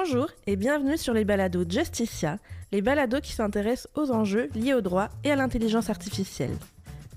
Bonjour 0.00 0.28
et 0.46 0.54
bienvenue 0.54 0.96
sur 0.96 1.12
les 1.12 1.24
balados 1.24 1.68
Justicia, 1.68 2.38
les 2.70 2.82
balados 2.82 3.20
qui 3.20 3.32
s'intéressent 3.32 3.88
aux 3.96 4.12
enjeux 4.12 4.48
liés 4.54 4.72
au 4.72 4.80
droit 4.80 5.08
et 5.24 5.32
à 5.32 5.34
l'intelligence 5.34 5.90
artificielle. 5.90 6.56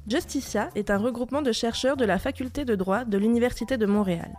Justicia 0.08 0.72
est 0.74 0.90
un 0.90 0.98
regroupement 0.98 1.44
de 1.44 1.52
chercheurs 1.52 1.96
de 1.96 2.06
la 2.06 2.18
faculté 2.18 2.66
de 2.66 2.74
droit 2.74 3.06
de 3.06 3.20
l'Université 3.20 3.78
de 3.78 3.86
Montréal. 3.86 4.32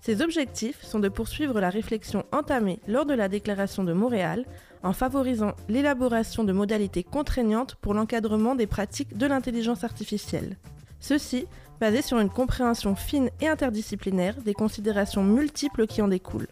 Ses 0.00 0.22
objectifs 0.22 0.82
sont 0.82 0.98
de 0.98 1.08
poursuivre 1.08 1.60
la 1.60 1.70
réflexion 1.70 2.24
entamée 2.32 2.80
lors 2.88 3.06
de 3.06 3.14
la 3.14 3.28
Déclaration 3.28 3.84
de 3.84 3.92
Montréal 3.92 4.44
en 4.82 4.92
favorisant 4.92 5.54
l'élaboration 5.68 6.42
de 6.42 6.52
modalités 6.52 7.04
contraignantes 7.04 7.76
pour 7.76 7.94
l'encadrement 7.94 8.56
des 8.56 8.66
pratiques 8.66 9.16
de 9.16 9.26
l'intelligence 9.26 9.84
artificielle. 9.84 10.56
Ceci 10.98 11.46
basé 11.78 12.02
sur 12.02 12.18
une 12.18 12.28
compréhension 12.28 12.96
fine 12.96 13.30
et 13.40 13.46
interdisciplinaire 13.46 14.34
des 14.44 14.54
considérations 14.54 15.22
multiples 15.22 15.86
qui 15.86 16.02
en 16.02 16.08
découlent. 16.08 16.48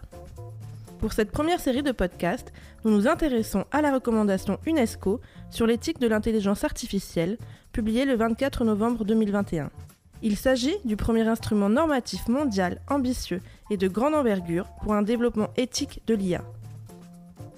Pour 1.02 1.12
cette 1.12 1.32
première 1.32 1.58
série 1.58 1.82
de 1.82 1.90
podcasts, 1.90 2.52
nous 2.84 2.92
nous 2.92 3.08
intéressons 3.08 3.64
à 3.72 3.82
la 3.82 3.92
recommandation 3.92 4.60
UNESCO 4.66 5.20
sur 5.50 5.66
l'éthique 5.66 5.98
de 5.98 6.06
l'intelligence 6.06 6.62
artificielle, 6.62 7.38
publiée 7.72 8.04
le 8.04 8.14
24 8.14 8.64
novembre 8.64 9.04
2021. 9.04 9.72
Il 10.22 10.36
s'agit 10.36 10.76
du 10.84 10.94
premier 10.94 11.26
instrument 11.26 11.68
normatif 11.68 12.28
mondial 12.28 12.80
ambitieux 12.88 13.40
et 13.68 13.76
de 13.76 13.88
grande 13.88 14.14
envergure 14.14 14.68
pour 14.80 14.94
un 14.94 15.02
développement 15.02 15.48
éthique 15.56 16.02
de 16.06 16.14
l'IA. 16.14 16.44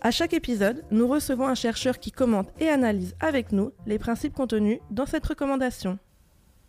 À 0.01 0.11
chaque 0.11 0.33
épisode, 0.33 0.83
nous 0.91 1.07
recevons 1.07 1.47
un 1.47 1.55
chercheur 1.55 1.99
qui 1.99 2.13
commente 2.13 2.49
et 2.61 2.71
analyse 2.71 3.15
avec 3.21 3.53
nous 3.53 3.73
les 3.87 3.99
principes 3.99 4.33
contenus 4.33 4.79
dans 4.91 5.05
cette 5.05 5.27
recommandation. 5.27 5.99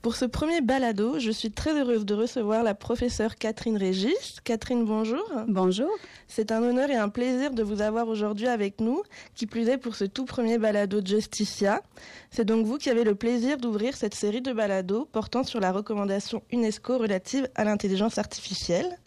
Pour 0.06 0.16
ce 0.16 0.26
premier 0.26 0.62
balado, 0.62 1.18
je 1.18 1.32
suis 1.32 1.50
très 1.50 1.72
heureuse 1.72 2.06
de 2.06 2.14
recevoir 2.14 2.62
la 2.62 2.76
professeure 2.76 3.38
Catherine 3.38 3.76
Régis. 3.76 4.40
Catherine, 4.44 4.86
bonjour. 4.86 5.28
Bonjour. 5.48 5.90
C'est 6.28 6.52
un 6.52 6.62
honneur 6.62 6.92
et 6.92 6.96
un 6.96 7.10
plaisir 7.10 7.50
de 7.56 7.64
vous 7.64 7.82
avoir 7.82 8.08
aujourd'hui 8.08 8.46
avec 8.46 8.82
nous, 8.82 9.02
qui 9.34 9.48
plus 9.48 9.68
est 9.68 9.80
pour 9.80 9.96
ce 9.96 10.06
tout 10.06 10.26
premier 10.26 10.60
balado 10.60 11.02
de 11.02 11.08
Justicia. 11.08 11.82
C'est 12.30 12.46
donc 12.46 12.68
vous 12.68 12.78
qui 12.78 12.92
avez 12.92 13.04
le 13.04 13.16
plaisir 13.16 13.58
d'ouvrir 13.58 13.98
cette 13.98 14.14
série 14.14 14.44
de 14.44 14.54
balados 14.54 15.06
portant 15.06 15.44
sur 15.44 15.60
la 15.60 15.72
recommandation 15.72 16.44
UNESCO 16.52 17.00
relative 17.00 17.50
à 17.56 17.64
l'intelligence 17.64 18.20
artificielle. 18.20 19.00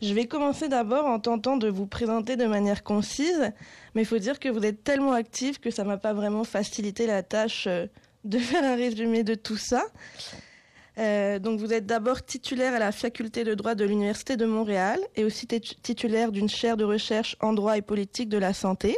Je 0.00 0.14
vais 0.14 0.24
commencer 0.24 0.68
d'abord 0.68 1.04
en 1.04 1.18
tentant 1.20 1.58
de 1.58 1.68
vous 1.68 1.86
présenter 1.86 2.36
de 2.36 2.46
manière 2.46 2.82
concise, 2.82 3.52
mais 3.94 4.02
il 4.02 4.06
faut 4.06 4.16
dire 4.16 4.38
que 4.38 4.48
vous 4.48 4.64
êtes 4.64 4.84
tellement 4.84 5.12
active 5.12 5.60
que 5.60 5.70
ça 5.70 5.84
m'a 5.84 5.98
pas 5.98 6.14
vraiment 6.14 6.44
facilité 6.44 7.06
la 7.06 7.22
tâche 7.22 7.66
euh, 7.66 7.88
de 8.24 8.38
faire 8.38 8.64
un 8.64 8.76
résumé 8.76 9.24
de 9.24 9.34
tout 9.34 9.56
ça. 9.56 9.84
Euh, 10.98 11.38
donc 11.38 11.60
vous 11.60 11.72
êtes 11.72 11.86
d'abord 11.86 12.24
titulaire 12.24 12.74
à 12.74 12.78
la 12.78 12.90
faculté 12.90 13.44
de 13.44 13.54
droit 13.54 13.74
de 13.74 13.84
l'Université 13.84 14.36
de 14.36 14.46
Montréal 14.46 15.00
et 15.14 15.24
aussi 15.24 15.46
titulaire 15.46 16.32
d'une 16.32 16.48
chaire 16.48 16.76
de 16.76 16.84
recherche 16.84 17.36
en 17.40 17.52
droit 17.52 17.76
et 17.76 17.82
politique 17.82 18.28
de 18.28 18.38
la 18.38 18.52
santé. 18.52 18.96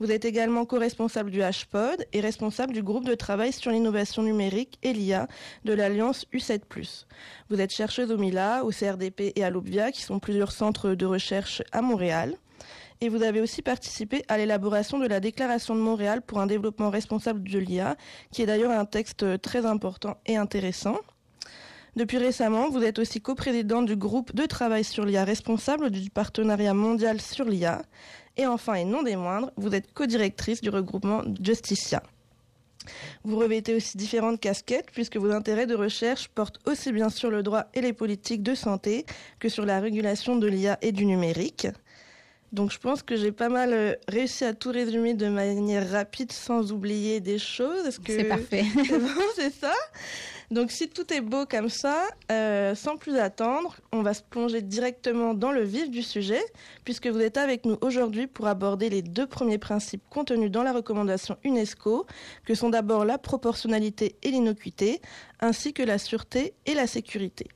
Vous 0.00 0.12
êtes 0.12 0.24
également 0.24 0.64
co-responsable 0.64 1.30
du 1.30 1.40
HPOD 1.40 2.06
et 2.12 2.20
responsable 2.20 2.72
du 2.72 2.84
groupe 2.84 3.04
de 3.04 3.14
travail 3.14 3.52
sur 3.52 3.72
l'innovation 3.72 4.22
numérique 4.22 4.78
et 4.84 4.92
l'IA 4.92 5.26
de 5.64 5.72
l'Alliance 5.72 6.24
U7+. 6.32 6.60
Vous 7.50 7.60
êtes 7.60 7.72
chercheuse 7.72 8.12
au 8.12 8.16
MILA, 8.16 8.64
au 8.64 8.70
CRDP 8.70 9.32
et 9.34 9.44
à 9.44 9.50
l'OBVIA, 9.50 9.90
qui 9.90 10.02
sont 10.02 10.20
plusieurs 10.20 10.52
centres 10.52 10.94
de 10.94 11.04
recherche 11.04 11.62
à 11.72 11.82
Montréal 11.82 12.36
et 13.00 13.08
vous 13.08 13.22
avez 13.22 13.40
aussi 13.40 13.62
participé 13.62 14.24
à 14.28 14.38
l'élaboration 14.38 14.98
de 14.98 15.06
la 15.06 15.20
Déclaration 15.20 15.74
de 15.74 15.80
Montréal 15.80 16.22
pour 16.22 16.40
un 16.40 16.46
développement 16.46 16.90
responsable 16.90 17.42
de 17.42 17.58
l'IA, 17.58 17.96
qui 18.32 18.42
est 18.42 18.46
d'ailleurs 18.46 18.72
un 18.72 18.84
texte 18.84 19.40
très 19.40 19.66
important 19.66 20.16
et 20.26 20.36
intéressant. 20.36 20.96
Depuis 21.96 22.18
récemment, 22.18 22.70
vous 22.70 22.82
êtes 22.82 22.98
aussi 22.98 23.20
coprésidente 23.20 23.86
du 23.86 23.96
groupe 23.96 24.34
de 24.34 24.46
travail 24.46 24.84
sur 24.84 25.04
l'IA 25.04 25.24
responsable 25.24 25.90
du 25.90 26.10
partenariat 26.10 26.74
mondial 26.74 27.20
sur 27.20 27.44
l'IA. 27.44 27.82
Et 28.36 28.46
enfin, 28.46 28.74
et 28.74 28.84
non 28.84 29.02
des 29.02 29.16
moindres, 29.16 29.50
vous 29.56 29.74
êtes 29.74 29.92
codirectrice 29.92 30.60
du 30.60 30.70
regroupement 30.70 31.22
Justicia. 31.42 32.02
Vous 33.24 33.36
revêtez 33.36 33.74
aussi 33.74 33.96
différentes 33.96 34.40
casquettes 34.40 34.90
puisque 34.92 35.16
vos 35.16 35.30
intérêts 35.32 35.66
de 35.66 35.74
recherche 35.74 36.28
portent 36.28 36.60
aussi 36.66 36.92
bien 36.92 37.10
sur 37.10 37.30
le 37.30 37.42
droit 37.42 37.64
et 37.74 37.80
les 37.80 37.92
politiques 37.92 38.42
de 38.42 38.54
santé 38.54 39.04
que 39.40 39.48
sur 39.48 39.66
la 39.66 39.80
régulation 39.80 40.36
de 40.36 40.46
l'IA 40.46 40.78
et 40.82 40.92
du 40.92 41.04
numérique. 41.04 41.66
Donc 42.52 42.72
je 42.72 42.78
pense 42.78 43.02
que 43.02 43.16
j'ai 43.16 43.32
pas 43.32 43.48
mal 43.48 43.72
euh, 43.72 43.94
réussi 44.08 44.44
à 44.44 44.54
tout 44.54 44.70
résumer 44.70 45.14
de 45.14 45.28
manière 45.28 45.90
rapide 45.90 46.32
sans 46.32 46.72
oublier 46.72 47.20
des 47.20 47.38
choses. 47.38 47.98
C'est 48.06 48.24
parfait. 48.24 48.64
c'est 48.86 48.98
bon, 48.98 49.22
c'est 49.34 49.52
ça? 49.52 49.74
Donc 50.50 50.70
si 50.70 50.88
tout 50.88 51.12
est 51.12 51.20
beau 51.20 51.44
comme 51.44 51.68
ça, 51.68 52.04
euh, 52.32 52.74
sans 52.74 52.96
plus 52.96 53.18
attendre, 53.18 53.76
on 53.92 54.00
va 54.00 54.14
se 54.14 54.22
plonger 54.22 54.62
directement 54.62 55.34
dans 55.34 55.52
le 55.52 55.62
vif 55.62 55.90
du 55.90 56.02
sujet, 56.02 56.40
puisque 56.84 57.06
vous 57.06 57.20
êtes 57.20 57.36
avec 57.36 57.66
nous 57.66 57.76
aujourd'hui 57.82 58.26
pour 58.26 58.46
aborder 58.46 58.88
les 58.88 59.02
deux 59.02 59.26
premiers 59.26 59.58
principes 59.58 60.02
contenus 60.08 60.50
dans 60.50 60.62
la 60.62 60.72
recommandation 60.72 61.36
UNESCO, 61.44 62.06
que 62.46 62.54
sont 62.54 62.70
d'abord 62.70 63.04
la 63.04 63.18
proportionnalité 63.18 64.16
et 64.22 64.30
l'innocuité, 64.30 65.02
ainsi 65.40 65.74
que 65.74 65.82
la 65.82 65.98
sûreté 65.98 66.54
et 66.64 66.72
la 66.72 66.86
sécurité. 66.86 67.46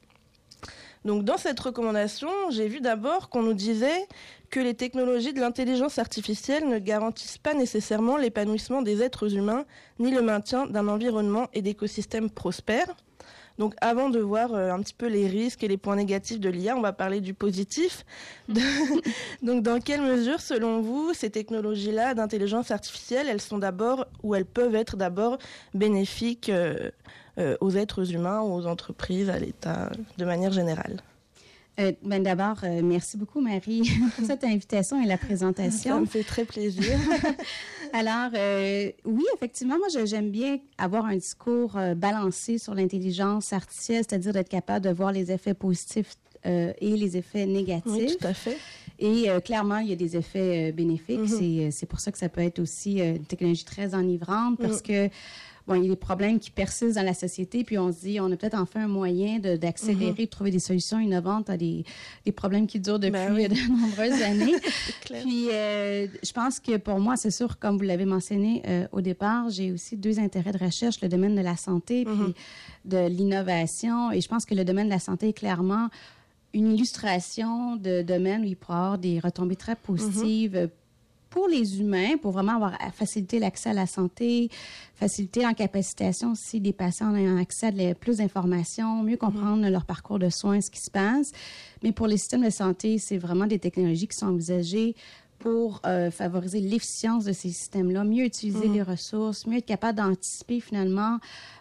Donc 1.05 1.25
dans 1.25 1.37
cette 1.37 1.59
recommandation, 1.59 2.31
j'ai 2.51 2.69
vu 2.69 2.81
d'abord 2.81 3.29
qu'on 3.29 3.43
nous 3.43 3.55
disait 3.55 4.07
que 4.51 4.61
les 4.61 4.75
technologies 4.75 5.33
de 5.33 5.41
l'intelligence 5.41 5.99
artificielle 5.99 6.69
ne 6.69 6.79
garantissent 6.79 7.39
pas 7.39 7.55
nécessairement 7.55 8.17
l'épanouissement 8.17 8.83
des 8.83 9.03
êtres 9.03 9.35
humains 9.35 9.65
ni 9.99 10.11
le 10.11 10.23
maintien 10.23 10.67
d'un 10.67 10.89
environnement 10.89 11.49
et 11.55 11.63
d'écosystèmes 11.63 12.31
prospères. 12.31 12.95
Donc 13.59 13.75
avant 13.81 14.09
de 14.09 14.19
voir 14.19 14.55
euh, 14.55 14.71
un 14.73 14.81
petit 14.81 14.95
peu 14.95 15.07
les 15.07 15.27
risques 15.27 15.63
et 15.63 15.69
les 15.69 15.77
points 15.77 15.97
négatifs 15.97 16.41
de 16.41 16.49
l'IA, 16.49 16.77
on 16.77 16.81
va 16.81 16.93
parler 16.93 17.21
du 17.21 17.35
positif. 17.35 18.05
Donc 19.43 19.63
dans 19.63 19.81
quelle 19.81 20.03
mesure, 20.03 20.41
selon 20.41 20.81
vous, 20.81 21.13
ces 21.15 21.31
technologies-là 21.31 22.15
d'intelligence 22.15 22.71
artificielle, 22.71 23.29
elles 23.29 23.41
sont 23.41 23.59
d'abord 23.59 24.07
ou 24.23 24.35
elles 24.35 24.47
peuvent 24.47 24.75
être 24.75 24.97
d'abord 24.97 25.39
bénéfiques 25.75 26.49
euh, 26.49 26.91
aux 27.61 27.71
êtres 27.71 28.13
humains, 28.13 28.41
aux 28.41 28.67
entreprises, 28.67 29.31
à 29.31 29.39
l'État, 29.39 29.91
de 30.19 30.25
manière 30.25 30.53
générale 30.53 31.03
euh, 31.81 31.93
ben 32.03 32.23
D'abord, 32.23 32.59
euh, 32.65 32.83
merci 32.83 33.17
beaucoup, 33.17 33.41
Marie, 33.41 33.83
pour 34.17 34.27
cette 34.27 34.45
invitation 34.45 35.03
et 35.03 35.07
la 35.07 35.17
présentation. 35.17 35.95
Ça 35.95 36.01
me 36.01 36.07
fait 36.07 36.23
très 36.23 36.45
plaisir. 36.45 36.99
Alors, 37.95 38.31
oui, 39.05 39.25
effectivement, 39.35 39.77
moi, 39.77 39.89
j'aime 40.05 40.31
bien 40.31 40.59
avoir 40.79 41.07
un 41.07 41.17
discours 41.17 41.79
balancé 41.97 42.57
sur 42.57 42.75
l'intelligence 42.75 43.53
artificielle, 43.53 44.05
c'est-à-dire 44.09 44.33
d'être 44.33 44.49
capable 44.49 44.85
de 44.85 44.91
voir 44.91 45.13
les 45.13 45.31
effets 45.31 45.55
positifs 45.55 46.15
et 46.45 46.75
les 46.81 47.17
effets 47.19 47.45
négatifs. 47.45 47.93
Oui, 47.93 48.17
tout 48.19 48.27
à 48.27 48.33
fait. 48.33 48.57
Et 48.99 49.27
clairement, 49.45 49.79
il 49.79 49.89
y 49.89 49.93
a 49.93 49.97
des 49.97 50.17
effets 50.17 50.73
bénéfiques. 50.73 51.21
Mm-hmm. 51.21 51.71
C'est 51.71 51.87
pour 51.87 52.01
ça 52.01 52.13
que 52.13 52.19
ça 52.19 52.31
peut 52.31 52.41
être 52.41 52.61
aussi 52.61 53.01
une 53.01 53.27
technologie 53.27 53.67
très 53.67 53.95
enivrante 53.95 54.59
parce 54.59 54.79
mm. 54.79 54.83
que 54.83 55.11
bon, 55.67 55.75
il 55.75 55.83
y 55.83 55.87
a 55.87 55.91
des 55.91 55.97
problèmes 55.97 56.39
qui 56.39 56.51
persistent 56.51 56.97
dans 56.97 57.05
la 57.05 57.15
société, 57.15 57.65
puis 57.65 57.79
on 57.79 57.93
se 57.93 58.01
dit, 58.01 58.21
on 58.21 58.31
a 58.31 58.37
peut-être 58.37 58.59
enfin 58.59 58.85
un 58.85 58.89
moyen 58.89 59.39
d'accélérer, 59.39 60.25
de, 60.25 60.31
trouver 60.31 60.51
des 60.51 60.59
solutions 60.59 60.99
innovantes 60.99 61.51
à 61.51 61.57
des, 61.57 61.85
des 62.25 62.33
problèmes 62.33 62.67
qui 62.67 62.81
durent 62.81 62.99
depuis 62.99 63.13
ben 63.13 63.35
de 63.35 63.69
nombreuses 63.81 64.23
années. 64.23 64.55
puis, 65.05 65.49
euh, 65.51 66.07
je 66.23 66.33
pense 66.33 66.61
que 66.61 66.77
pour 66.77 66.99
moi, 66.99 67.17
c'est 67.17 67.31
sûr, 67.31 67.59
comme 67.59 67.79
vous 67.79 67.85
l'avez 67.85 68.05
mentionné 68.05 68.63
euh, 68.67 68.87
au 68.93 69.01
départ, 69.01 69.51
j'ai 69.51 69.73
aussi 69.73 69.97
deux 69.97 70.19
intérêts 70.19 70.53
de 70.53 70.65
recherche, 70.65 71.01
le 71.01 71.09
domaine 71.09 71.35
de 71.35 71.43
la 71.43 71.57
santé, 71.57 72.05
puis 72.05 72.15
mm-hmm. 72.15 72.35
de 72.87 73.07
l'innovation. 73.09 74.11
Et 74.13 74.21
je 74.21 74.29
pense 74.29 74.45
que 74.45 74.55
le 74.55 74.65
domaine 74.65 74.87
de 74.87 74.93
la 74.93 74.99
santé 74.99 75.29
est 75.29 75.33
clairement 75.33 75.89
une 76.55 76.73
illustration 76.73 77.77
de 77.77 78.03
domaine 78.03 78.43
où 78.43 78.45
il 78.45 78.57
pourrait 78.57 78.75
y 78.75 78.79
avoir 78.79 78.99
des 78.99 79.21
retombées 79.21 79.57
très 79.57 79.77
positives 79.77 80.55
mm-hmm 80.55 80.71
pour 81.33 81.49
les 81.49 81.81
humains, 81.81 82.19
pour 82.21 82.31
vraiment 82.33 82.57
avoir 82.57 82.77
faciliter 82.93 83.39
l'accès 83.39 83.71
à 83.71 83.73
la 83.73 83.87
santé, 83.87 84.51
faciliter 84.95 85.47
capacitation 85.55 86.33
aussi 86.33 86.61
des 86.61 86.75
patients 86.75 87.15
à 87.15 87.41
accès 87.41 87.69
à 87.69 87.95
plus 87.95 88.19
d'informations, 88.19 89.03
mieux 89.03 89.17
comprendre 89.17 89.67
leur 89.67 89.87
parcours 89.87 90.19
de 90.19 90.29
soins, 90.29 90.61
ce 90.61 90.71
qui 90.71 90.81
se 90.81 90.91
passe. 90.91 91.33
Mais 91.83 91.91
pour 91.91 92.07
les 92.07 92.19
systèmes 92.19 92.45
de 92.45 92.51
santé, 92.51 92.99
c'est 92.99 93.17
vraiment 93.17 93.47
des 93.47 93.59
technologies 93.59 94.09
qui 94.09 94.17
sont 94.17 94.27
envisagées 94.27 94.95
pour 95.43 95.81
euh, 95.85 96.13
favoriser 96.13 96.61
l'efficience 96.61 97.25
de 97.25 97.33
ces 97.33 97.49
systèmes-là, 97.49 98.05
mieux 98.05 98.25
utiliser 98.25 98.69
mm-hmm. 98.69 98.75
les 98.75 98.83
ressources, 98.83 99.47
mieux 99.47 99.59
être 99.59 99.67
capable 99.67 99.99
d'anticiper 99.99 100.61
finalement, 100.61 101.19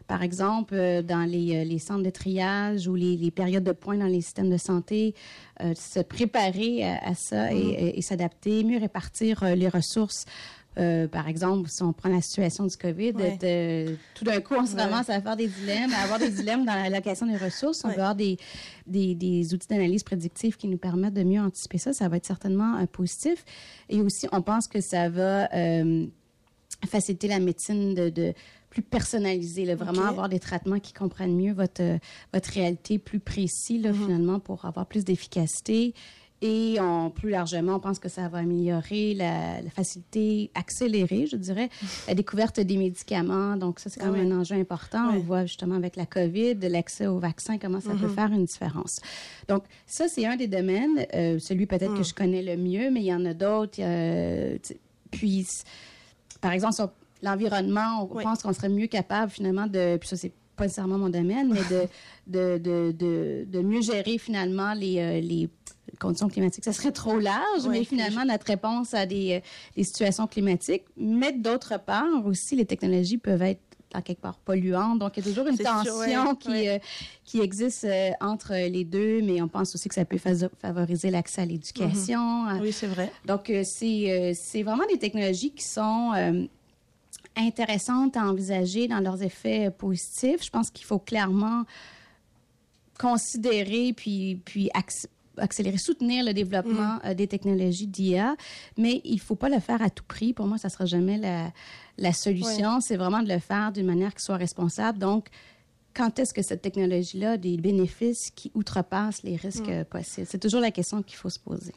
par 0.07 0.21
exemple, 0.21 0.75
euh, 0.75 1.01
dans 1.01 1.27
les, 1.27 1.55
euh, 1.55 1.63
les, 1.63 1.79
centres 1.79 2.03
de 2.03 2.11
triage 2.11 2.87
ou 2.87 2.93
les, 2.93 3.17
les, 3.17 3.31
périodes 3.31 3.63
de 3.63 3.71
points 3.71 3.97
dans 3.97 4.05
les 4.05 4.21
systèmes 4.21 4.51
de 4.51 4.57
santé, 4.57 5.15
se 5.59 5.99
préparer 5.99 6.83
à, 6.83 7.13
ça 7.13 7.51
et, 7.51 7.55
mm-hmm. 7.55 7.93
et, 7.95 8.01
s'adapter, 8.01 8.63
mieux 8.63 8.79
répartir 8.79 9.43
les 9.55 9.69
ressources. 9.69 10.25
Par 10.75 11.27
exemple, 11.27 11.69
si 11.69 11.83
on 11.83 11.93
prend 11.93 12.09
la 12.09 12.21
situation 12.21 12.65
du 12.65 12.77
COVID, 12.77 13.13
tout 14.15 14.23
d'un 14.23 14.41
coup, 14.41 14.55
on 14.55 14.65
se 14.65 14.75
ramasse 14.75 15.09
à 15.09 15.21
faire 15.21 15.35
des 15.35 15.47
dilemmes, 15.47 15.91
à 15.93 16.03
avoir 16.03 16.19
des 16.19 16.29
dilemmes 16.29 16.65
dans 16.65 16.75
l'allocation 16.75 17.25
des 17.25 17.37
ressources. 17.37 17.83
On 17.83 17.89
va 17.89 17.93
avoir 17.93 18.15
des, 18.15 18.37
des, 18.87 19.15
des 19.15 19.53
outils 19.53 19.67
d'analyse 19.67 20.03
prédictive 20.03 20.57
qui 20.57 20.67
nous 20.67 20.77
permettent 20.77 21.13
de 21.13 21.23
mieux 21.23 21.41
anticiper 21.41 21.77
ça. 21.77 21.93
Ça 21.93 22.07
va 22.09 22.17
être 22.17 22.25
certainement 22.25 22.85
positif. 22.87 23.45
Et 23.89 24.01
aussi, 24.01 24.27
on 24.31 24.41
pense 24.41 24.67
que 24.67 24.81
ça 24.81 25.09
va 25.09 25.49
faciliter 26.89 27.27
la 27.27 27.39
médecine 27.39 27.93
de, 27.93 28.09
de 28.09 28.33
plus 28.69 28.81
personnalisée, 28.81 29.65
là, 29.65 29.75
vraiment 29.75 30.05
avoir 30.05 30.29
des 30.29 30.39
traitements 30.39 30.79
qui 30.79 30.93
comprennent 30.93 31.35
mieux 31.35 31.51
votre, 31.51 31.99
votre 32.33 32.49
réalité 32.51 32.97
plus 32.97 33.19
précis, 33.19 33.77
là, 33.77 33.91
mm-hmm. 33.91 34.03
finalement, 34.05 34.39
pour 34.39 34.63
avoir 34.63 34.85
plus 34.85 35.03
d'efficacité. 35.03 35.93
Et 36.41 36.77
on, 36.79 37.11
plus 37.11 37.29
largement, 37.29 37.75
on 37.75 37.79
pense 37.79 37.99
que 37.99 38.09
ça 38.09 38.27
va 38.27 38.39
améliorer 38.39 39.13
la, 39.13 39.61
facilité, 39.69 40.49
accélérer, 40.55 41.27
je 41.27 41.35
dirais, 41.35 41.69
la 42.07 42.15
découverte 42.15 42.59
des 42.59 42.77
médicaments. 42.77 43.57
Donc, 43.57 43.79
ça, 43.79 43.91
c'est 43.91 43.99
quand 43.99 44.11
même 44.11 44.31
un 44.31 44.39
enjeu 44.39 44.55
important. 44.55 45.11
On 45.13 45.19
voit 45.19 45.45
justement 45.45 45.75
avec 45.75 45.95
la 45.95 46.07
COVID, 46.07 46.55
l'accès 46.61 47.05
aux 47.05 47.19
vaccins, 47.19 47.59
comment 47.59 47.79
ça 47.79 47.91
peut 47.91 48.07
mm-hmm. 48.07 48.15
faire 48.15 48.31
une 48.31 48.45
différence. 48.45 48.99
Donc, 49.47 49.65
ça, 49.85 50.07
c'est 50.07 50.25
un 50.25 50.35
des 50.35 50.47
domaines, 50.47 51.05
euh, 51.13 51.37
celui 51.37 51.67
peut-être 51.67 51.93
que 51.93 51.99
mm. 51.99 52.05
je 52.05 52.13
connais 52.15 52.41
le 52.41 52.57
mieux, 52.57 52.89
mais 52.89 53.01
il 53.01 53.07
y 53.07 53.13
en 53.13 53.25
a 53.25 53.35
d'autres. 53.35 53.79
puis, 55.11 55.47
par 56.41 56.53
exemple, 56.53 56.73
sur 56.73 56.89
l'environnement, 57.21 58.09
on 58.11 58.21
pense 58.21 58.41
qu'on 58.41 58.53
serait 58.53 58.69
mieux 58.69 58.87
capable 58.87 59.31
finalement 59.31 59.67
de, 59.67 59.97
puis 59.97 60.09
ça, 60.09 60.17
c'est 60.17 60.33
pas 60.55 60.63
nécessairement 60.65 60.97
mon 60.97 61.09
domaine, 61.09 61.53
mais 61.53 61.87
de, 62.27 62.57
de, 62.57 62.91
de, 62.91 63.45
de, 63.47 63.61
mieux 63.61 63.81
gérer 63.81 64.17
finalement 64.17 64.73
les, 64.73 64.99
euh, 64.99 65.19
les 65.21 65.49
conditions 65.99 66.29
climatiques. 66.29 66.63
Ça 66.63 66.73
serait 66.73 66.91
trop 66.91 67.19
large, 67.19 67.67
mais 67.69 67.83
finalement, 67.83 68.25
notre 68.25 68.47
réponse 68.47 68.93
à 68.93 69.05
des, 69.05 69.33
euh, 69.33 69.39
des 69.75 69.83
situations 69.83 70.27
climatiques. 70.27 70.83
Mais 70.97 71.31
d'autre 71.31 71.79
part, 71.79 72.25
aussi, 72.25 72.55
les 72.55 72.65
technologies 72.65 73.17
peuvent 73.17 73.41
être 73.41 73.61
en 73.93 74.01
quelque 74.01 74.21
part 74.21 74.37
polluantes. 74.37 74.99
Donc, 74.99 75.17
il 75.17 75.25
y 75.25 75.27
a 75.27 75.29
toujours 75.29 75.47
une 75.47 75.57
tension 75.57 76.33
qui, 76.35 76.69
euh, 76.69 76.79
qui 77.25 77.41
existe 77.41 77.85
entre 78.21 78.53
les 78.53 78.85
deux, 78.85 79.21
mais 79.21 79.41
on 79.41 79.49
pense 79.49 79.75
aussi 79.75 79.89
que 79.89 79.95
ça 79.95 80.05
peut 80.05 80.17
favoriser 80.17 81.11
l'accès 81.11 81.41
à 81.41 81.45
l'éducation. 81.45 82.45
Mm-hmm. 82.45 82.61
Oui, 82.61 82.71
c'est 82.71 82.87
vrai. 82.87 83.11
Donc, 83.25 83.51
c'est 83.63 84.33
c'est 84.33 84.63
vraiment 84.63 84.85
des 84.89 84.97
technologies 84.97 85.51
qui 85.51 85.65
sont 85.65 86.13
intéressantes 87.35 88.15
à 88.15 88.25
envisager 88.25 88.87
dans 88.87 88.99
leurs 88.99 89.23
effets 89.23 89.71
positifs. 89.71 90.43
Je 90.43 90.49
pense 90.49 90.69
qu'il 90.69 90.85
faut 90.85 90.99
clairement 90.99 91.65
considérer 93.01 93.93
puis, 93.93 94.39
puis 94.45 94.69
accélérer, 95.37 95.77
soutenir 95.77 96.25
le 96.25 96.33
développement 96.33 96.95
mm. 96.95 97.01
euh, 97.05 97.13
des 97.13 97.27
technologies 97.27 97.87
d'IA, 97.87 98.35
mais 98.77 99.01
il 99.03 99.15
ne 99.15 99.19
faut 99.19 99.35
pas 99.35 99.49
le 99.49 99.59
faire 99.59 99.81
à 99.81 99.89
tout 99.89 100.03
prix. 100.07 100.33
Pour 100.33 100.47
moi, 100.47 100.57
ça 100.57 100.67
ne 100.67 100.71
sera 100.71 100.85
jamais 100.85 101.17
la, 101.17 101.51
la 101.97 102.13
solution. 102.13 102.81
C'est 102.81 102.97
vraiment 102.97 103.21
de 103.21 103.29
le 103.29 103.39
faire 103.39 103.71
d'une 103.71 103.85
manière 103.85 104.13
qui 104.13 104.23
soit 104.23 104.37
responsable. 104.37 104.99
Donc, 104.99 105.27
quand 105.93 106.19
est-ce 106.19 106.33
que 106.33 106.41
cette 106.41 106.61
technologie-là 106.61 107.31
a 107.31 107.37
des 107.37 107.57
bénéfices 107.57 108.31
qui 108.31 108.51
outrepassent 108.55 109.23
les 109.23 109.35
risques 109.35 109.67
mm. 109.67 109.85
possibles? 109.85 110.27
C'est 110.29 110.39
toujours 110.39 110.61
la 110.61 110.71
question 110.71 111.01
qu'il 111.03 111.17
faut 111.17 111.29
se 111.29 111.39
poser. 111.39 111.73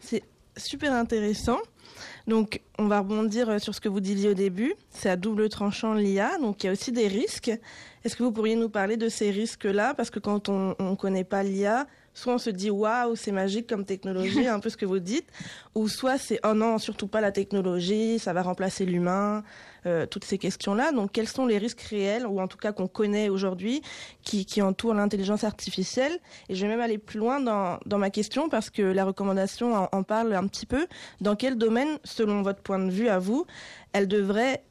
C'est 0.00 0.22
super 0.56 0.92
intéressant. 0.92 1.58
Donc, 2.26 2.60
on 2.78 2.86
va 2.86 3.00
rebondir 3.00 3.48
euh, 3.48 3.58
sur 3.58 3.74
ce 3.74 3.80
que 3.80 3.88
vous 3.88 4.00
disiez 4.00 4.30
au 4.30 4.34
début. 4.34 4.74
C'est 4.90 5.10
à 5.10 5.16
double 5.16 5.48
tranchant 5.48 5.94
l'IA, 5.94 6.38
donc 6.38 6.62
il 6.62 6.66
y 6.66 6.68
a 6.70 6.72
aussi 6.72 6.92
des 6.92 7.08
risques. 7.08 7.52
Est-ce 8.04 8.16
que 8.16 8.22
vous 8.22 8.32
pourriez 8.32 8.56
nous 8.56 8.68
parler 8.68 8.96
de 8.96 9.08
ces 9.08 9.30
risques-là? 9.30 9.94
Parce 9.94 10.10
que 10.10 10.18
quand 10.18 10.48
on 10.48 10.74
ne 10.78 10.94
connaît 10.96 11.24
pas 11.24 11.42
l'IA, 11.42 11.86
soit 12.14 12.34
on 12.34 12.38
se 12.38 12.50
dit 12.50 12.70
waouh, 12.70 13.16
c'est 13.16 13.32
magique 13.32 13.68
comme 13.68 13.84
technologie, 13.84 14.46
un 14.46 14.60
peu 14.60 14.70
ce 14.70 14.76
que 14.76 14.86
vous 14.86 15.00
dites, 15.00 15.26
ou 15.74 15.88
soit 15.88 16.16
c'est 16.16 16.40
oh 16.44 16.54
non, 16.54 16.78
surtout 16.78 17.08
pas 17.08 17.20
la 17.20 17.32
technologie, 17.32 18.18
ça 18.18 18.32
va 18.32 18.42
remplacer 18.42 18.86
l'humain, 18.86 19.42
euh, 19.86 20.06
toutes 20.06 20.24
ces 20.24 20.38
questions-là. 20.38 20.92
Donc, 20.92 21.12
quels 21.12 21.28
sont 21.28 21.44
les 21.44 21.58
risques 21.58 21.82
réels, 21.82 22.26
ou 22.26 22.40
en 22.40 22.48
tout 22.48 22.56
cas 22.56 22.72
qu'on 22.72 22.86
connaît 22.86 23.28
aujourd'hui, 23.28 23.82
qui, 24.22 24.62
entourent 24.62 24.94
l'intelligence 24.94 25.44
artificielle? 25.44 26.18
Et 26.48 26.54
je 26.54 26.62
vais 26.62 26.68
même 26.68 26.80
aller 26.80 26.98
plus 26.98 27.18
loin 27.18 27.40
dans, 27.40 27.78
dans 27.84 27.98
ma 27.98 28.10
question 28.10 28.48
parce 28.48 28.70
que 28.70 28.82
la 28.82 29.04
recommandation 29.04 29.88
en 29.92 30.02
parle 30.02 30.32
un 30.32 30.46
petit 30.46 30.66
peu. 30.66 30.86
Dans 31.20 31.36
quel 31.36 31.58
domaine, 31.58 31.98
selon 32.04 32.42
votre 32.42 32.62
point 32.62 32.78
de 32.78 32.90
vue 32.90 33.08
à 33.08 33.18
vous, 33.18 33.46
elle 33.92 34.08
devrait 34.08 34.62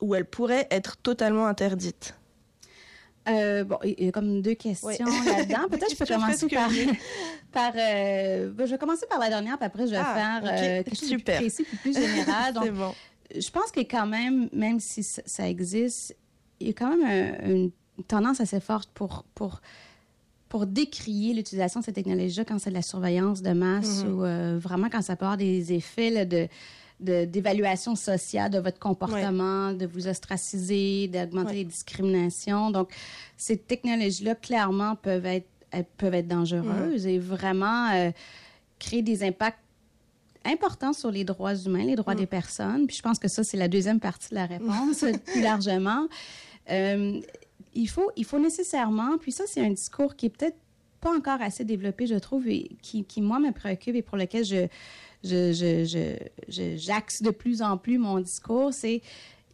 ou 0.00 0.14
elle 0.14 0.24
pourrait 0.24 0.66
être 0.70 0.96
totalement 0.96 1.46
interdite? 1.46 2.19
Euh, 3.28 3.64
bon, 3.64 3.78
il 3.84 4.04
y 4.04 4.08
a 4.08 4.12
comme 4.12 4.40
deux 4.40 4.54
questions 4.54 4.88
là-dedans. 4.90 5.68
Peut-être 5.70 5.88
que 5.88 5.92
je 5.92 5.96
peux 5.96 6.06
commencer 6.06 6.48
par. 6.48 6.70
par 7.52 7.72
euh, 7.76 8.52
je 8.58 8.64
vais 8.64 8.78
commencer 8.78 9.06
par 9.06 9.18
la 9.18 9.28
dernière, 9.28 9.58
puis 9.58 9.66
après, 9.66 9.86
je 9.86 9.92
vais 9.92 9.98
ah, 9.98 10.40
faire 10.40 10.52
euh, 10.52 10.82
quelque 10.82 10.96
chose 10.96 11.10
de 11.10 11.16
plus 11.16 11.24
précis 11.24 11.66
et 11.72 11.76
plus 11.76 11.94
général. 11.94 12.54
Donc, 12.54 12.70
bon. 12.70 12.94
je 13.34 13.50
pense 13.50 13.70
que 13.70 13.80
quand 13.80 14.06
même, 14.06 14.48
même 14.52 14.80
si 14.80 15.02
ça, 15.02 15.48
existe, 15.48 16.16
il 16.60 16.68
y 16.68 16.70
a 16.70 16.72
quand 16.72 16.96
même 16.96 17.36
une 17.44 17.70
tendance 18.04 18.40
assez 18.40 18.60
forte 18.60 18.90
pour. 18.94 19.24
pour 19.34 19.60
pour 20.48 20.66
décrier 20.66 21.32
l'utilisation 21.32 21.78
de 21.78 21.84
ces 21.84 21.92
technologies-là 21.92 22.44
quand 22.44 22.58
c'est 22.58 22.70
de 22.70 22.74
la 22.74 22.82
surveillance 22.82 23.40
de 23.40 23.52
masse 23.52 24.02
mm-hmm. 24.02 24.56
ou 24.56 24.58
vraiment 24.58 24.88
quand 24.90 25.00
ça 25.00 25.14
peut 25.14 25.24
avoir 25.24 25.36
des 25.36 25.72
effets 25.72 26.26
de, 26.26 26.48
d'évaluation 27.00 27.96
sociale 27.96 28.50
de 28.50 28.58
votre 28.58 28.78
comportement, 28.78 29.72
de 29.72 29.86
vous 29.86 30.06
ostraciser, 30.06 31.08
d'augmenter 31.08 31.54
les 31.54 31.64
discriminations. 31.64 32.70
Donc, 32.70 32.90
ces 33.36 33.56
technologies-là, 33.56 34.34
clairement, 34.34 34.96
peuvent 34.96 35.26
être, 35.26 35.48
peuvent 35.96 36.14
être 36.14 36.28
dangereuses 36.28 37.06
et 37.06 37.18
vraiment 37.18 37.90
euh, 37.90 38.10
créer 38.78 39.02
des 39.02 39.24
impacts 39.24 39.58
importants 40.44 40.92
sur 40.92 41.10
les 41.10 41.24
droits 41.24 41.54
humains, 41.54 41.84
les 41.84 41.96
droits 41.96 42.14
mm. 42.14 42.18
des 42.18 42.26
personnes. 42.26 42.86
Puis 42.86 42.96
je 42.96 43.02
pense 43.02 43.18
que 43.18 43.28
ça, 43.28 43.44
c'est 43.44 43.56
la 43.56 43.68
deuxième 43.68 44.00
partie 44.00 44.30
de 44.30 44.34
la 44.34 44.46
réponse, 44.46 45.04
plus 45.26 45.42
largement. 45.42 46.06
Euh, 46.70 47.20
il, 47.74 47.88
faut, 47.88 48.10
il 48.16 48.24
faut 48.24 48.38
nécessairement, 48.38 49.18
puis 49.18 49.32
ça, 49.32 49.44
c'est 49.46 49.60
un 49.64 49.70
discours 49.70 50.16
qui 50.16 50.26
est 50.26 50.30
peut-être 50.30 50.56
pas 51.00 51.14
encore 51.14 51.40
assez 51.40 51.64
développé, 51.64 52.06
je 52.06 52.16
trouve, 52.16 52.46
et 52.48 52.70
qui, 52.82 53.04
qui, 53.04 53.22
moi, 53.22 53.38
me 53.38 53.52
préoccupe 53.52 53.96
et 53.96 54.02
pour 54.02 54.18
lequel 54.18 54.44
je, 54.44 54.66
j'axe 55.22 57.18
je, 57.18 57.24
de 57.24 57.30
plus 57.30 57.62
en 57.62 57.76
plus 57.76 57.98
mon 57.98 58.20
discours, 58.20 58.72
c'est 58.72 59.02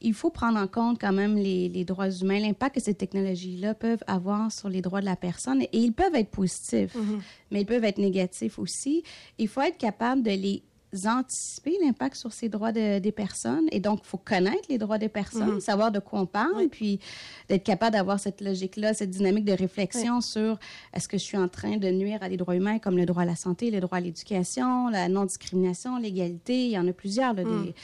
il 0.01 0.15
faut 0.15 0.31
prendre 0.31 0.59
en 0.59 0.67
compte 0.67 1.01
quand 1.01 1.13
même 1.13 1.37
les, 1.37 1.69
les 1.69 1.85
droits 1.85 2.11
humains, 2.11 2.39
l'impact 2.39 2.75
que 2.77 2.81
ces 2.83 2.95
technologies-là 2.95 3.75
peuvent 3.75 4.03
avoir 4.07 4.53
sur 4.53 4.69
les 4.69 4.83
droits 4.83 5.01
de 5.01 5.07
la 5.07 5.17
personne. 5.17 5.63
Et 5.63 5.79
ils 5.79 5.93
peuvent 5.93 6.15
être 6.15 6.31
positifs, 6.31 6.95
mm-hmm. 6.95 7.21
mais 7.51 7.63
ils 7.63 7.67
peuvent 7.67 7.85
être 7.85 7.99
négatifs 7.99 8.59
aussi. 8.59 9.03
Il 9.39 9.49
faut 9.49 9.63
être 9.63 9.79
capable 9.79 10.23
de 10.23 10.31
les 10.31 10.63
anticiper 11.05 11.77
l'impact 11.85 12.17
sur 12.17 12.33
ces 12.33 12.49
droits 12.49 12.73
des 12.73 13.13
personnes. 13.13 13.67
Et 13.73 13.81
donc, 13.81 14.01
il 14.05 14.07
faut 14.07 14.19
connaître 14.19 14.67
les 14.69 14.79
droits 14.79 14.99
des 14.99 15.09
personnes, 15.09 15.55
mhm. 15.55 15.61
savoir 15.61 15.93
de 15.93 15.99
quoi 15.99 16.21
on 16.21 16.27
parle, 16.27 16.63
et 16.63 16.69
puis 16.69 17.01
d'être 17.49 17.65
capable 17.65 17.93
d'avoir 17.93 18.21
cette 18.21 18.41
logique-là, 18.41 18.95
cette 18.95 19.11
dynamique 19.11 19.45
de 19.45 19.53
réflexion 19.53 20.21
sur 20.21 20.59
est-ce 20.93 21.09
que 21.09 21.19
je 21.19 21.23
suis 21.23 21.37
en 21.37 21.49
train 21.49 21.77
de 21.77 21.89
nuire 21.89 22.19
à 22.23 22.29
des 22.29 22.37
droits 22.37 22.57
humains 22.57 22.79
comme 22.79 22.97
le 22.97 23.07
droit 23.07 23.23
à 23.23 23.27
la 23.27 23.37
santé, 23.37 23.71
le 23.71 23.81
droit 23.81 23.99
à 23.99 24.01
l'éducation, 24.01 24.89
la 24.89 25.09
non-discrimination, 25.09 25.99
l'égalité? 25.99 26.67
Il 26.67 26.71
y 26.71 26.79
en 26.79 26.87
a 26.87 26.93
plusieurs, 26.93 27.35
là, 27.35 27.43
des, 27.45 27.75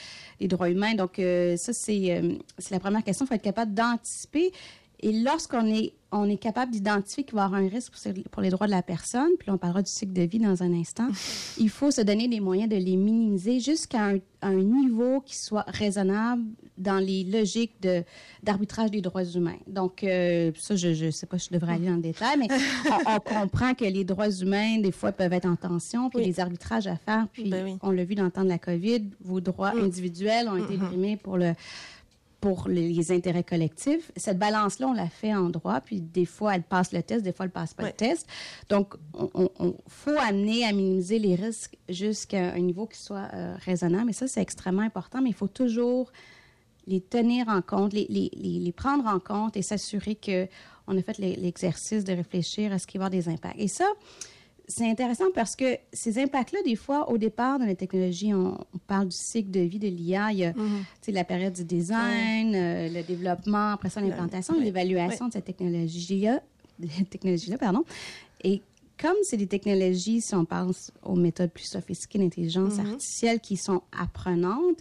mhm. 0.41 0.47
droits 0.47 0.69
humains. 0.69 0.95
Donc, 0.95 1.19
euh, 1.19 1.57
ça, 1.57 1.71
euh, 1.71 2.37
c'est 2.57 2.71
la 2.71 2.79
première 2.79 3.03
question. 3.03 3.25
Il 3.25 3.27
faut 3.27 3.35
être 3.35 3.41
capable 3.41 3.73
d'anticiper. 3.73 4.51
Et 5.01 5.11
lorsqu'on 5.11 5.65
est 5.65 5.93
on 6.13 6.29
est 6.29 6.37
capable 6.37 6.71
d'identifier 6.71 7.23
qu'il 7.23 7.35
va 7.35 7.41
y 7.41 7.45
avoir 7.45 7.59
un 7.59 7.67
risque 7.67 7.93
pour, 8.31 8.41
les 8.41 8.49
droits 8.49 8.67
de 8.67 8.71
la 8.71 8.83
personne, 8.83 9.31
puis 9.39 9.49
on 9.49 9.57
parlera 9.57 9.81
du 9.81 9.89
cycle 9.89 10.13
de 10.13 10.21
vie 10.21 10.39
dans 10.39 10.63
un 10.63 10.73
instant, 10.73 11.07
il 11.57 11.69
faut 11.69 11.91
se 11.91 12.01
donner 12.01 12.27
les 12.27 12.39
moyens 12.39 12.69
de 12.69 12.75
les 12.75 12.95
minimiser 12.95 13.59
jusqu'à 13.59 14.11
un, 14.41 14.53
niveau 14.53 15.21
qui 15.21 15.37
soit 15.37 15.63
raisonnable 15.67 16.43
dans 16.77 16.97
les 16.97 17.23
logiques 17.23 17.75
d'arbitrage 18.41 18.91
des 18.91 19.01
droits 19.01 19.23
humains. 19.23 19.57
Donc, 19.67 20.03
euh, 20.03 20.51
ça, 20.57 20.75
je 20.75 21.05
ne 21.05 21.11
sais 21.11 21.25
pas, 21.25 21.37
je 21.37 21.47
devrais 21.49 21.73
aller 21.73 21.89
en 21.89 21.97
détail, 21.97 22.37
mais 22.37 22.47
on, 23.07 23.19
comprend 23.19 23.73
que 23.73 23.85
les 23.85 24.03
droits 24.03 24.29
humains, 24.29 24.79
des 24.79 24.91
fois, 24.91 25.13
peuvent 25.13 25.31
être 25.31 25.45
en 25.45 25.55
tension, 25.55 26.09
puis 26.09 26.25
les 26.25 26.39
arbitrages 26.39 26.87
à 26.87 26.97
faire, 26.97 27.27
puis 27.31 27.49
ben 27.49 27.77
on 27.81 27.91
l'a 27.91 28.03
vu 28.03 28.15
dans 28.15 28.25
le 28.25 28.31
temps 28.31 28.43
de 28.43 28.49
la 28.49 28.59
COVID, 28.59 29.03
vos 29.21 29.39
droits 29.39 29.73
mm. 29.73 29.83
individuels 29.83 30.49
ont 30.49 30.57
été 30.57 30.75
brimés 30.77 31.15
pour 31.15 31.37
le 31.37 31.53
pour 32.43 32.67
les 32.67 33.13
intérêts 33.13 33.45
collectifs. 33.45 34.11
Cette 34.17 34.37
balance-là, 34.37 34.89
on 34.89 34.93
la 34.93 35.07
fait 35.07 35.33
en 35.33 35.49
droit, 35.49 35.79
puis 35.79 36.01
des 36.01 36.25
fois, 36.25 36.53
elle 36.55 36.63
passe 36.63 36.91
le 36.91 37.01
test, 37.01 37.23
des 37.23 37.31
fois, 37.31 37.45
elle 37.45 37.53
passe 37.53 37.73
pas 37.73 37.83
le 37.83 37.93
test. 37.93 38.27
Donc, 38.67 38.95
on, 39.13 39.49
faut 39.87 40.17
amener 40.19 40.65
à 40.65 40.73
minimiser 40.73 41.19
les 41.19 41.35
risques 41.35 41.77
jusqu'à 41.87 42.51
un 42.51 42.59
niveau 42.59 42.85
qui 42.85 42.99
soit 42.99 43.29
euh, 43.33 43.55
raisonnable. 43.63 44.09
Et 44.09 44.13
ça, 44.13 44.27
c'est 44.27 44.41
extrêmement 44.41 44.81
important, 44.81 45.21
mais 45.21 45.29
il 45.29 45.35
faut 45.35 45.47
toujours 45.47 46.11
les 46.85 46.99
tenir 46.99 47.47
en 47.47 47.61
compte, 47.61 47.93
les, 47.93 48.07
les, 48.09 48.29
les 48.35 48.71
prendre 48.73 49.05
en 49.05 49.19
compte 49.19 49.55
et 49.55 49.61
s'assurer 49.61 50.15
qu'on 50.15 50.97
a 50.97 51.01
fait 51.01 51.17
l'exercice 51.19 52.03
de 52.03 52.11
réfléchir 52.11 52.73
à 52.73 52.77
ce 52.77 52.87
qu'il 52.87 52.99
va 52.99 53.05
y 53.05 53.07
avoir 53.07 53.23
des 53.23 53.29
impacts. 53.29 53.57
Et 53.57 53.69
ça, 53.69 53.85
c'est 54.67 54.89
intéressant 54.89 55.25
parce 55.35 55.55
que 55.55 55.77
ces 55.91 56.19
impacts-là, 56.19 56.59
des 56.63 56.75
fois, 56.75 57.09
au 57.09 57.17
départ, 57.17 57.59
dans 57.59 57.65
les 57.65 57.75
technologies, 57.75 58.33
on, 58.33 58.57
parle 58.87 59.09
du 59.09 59.15
cycle 59.15 59.51
de 59.51 59.59
vie 59.59 59.79
de 59.79 59.87
l'IA. 59.87 60.31
Il 60.31 60.37
y 60.39 60.45
a 60.45 60.53
mm 60.53 60.83
la 61.07 61.23
période 61.23 61.53
du 61.53 61.65
design, 61.65 62.55
euh, 62.55 62.89
le 62.89 63.03
développement, 63.03 63.71
après 63.71 63.89
ça, 63.89 64.01
l'implantation, 64.01 64.57
l'évaluation 64.59 65.27
de 65.27 65.33
cette 65.33 65.45
technologie-là. 65.45 66.41
technologie 67.09 67.53
pardon. 67.57 67.83
Et 68.43 68.61
comme 68.97 69.15
c'est 69.23 69.37
des 69.37 69.47
technologies, 69.47 70.21
si 70.21 70.33
on 70.33 70.45
pense 70.45 70.91
aux 71.03 71.15
méthodes 71.15 71.51
plus 71.51 71.65
sophistiquées 71.65 72.19
d'intelligence 72.19 72.75
mm-hmm. 72.75 72.91
artificielle 72.91 73.39
qui 73.41 73.57
sont 73.57 73.81
apprenantes, 73.91 74.79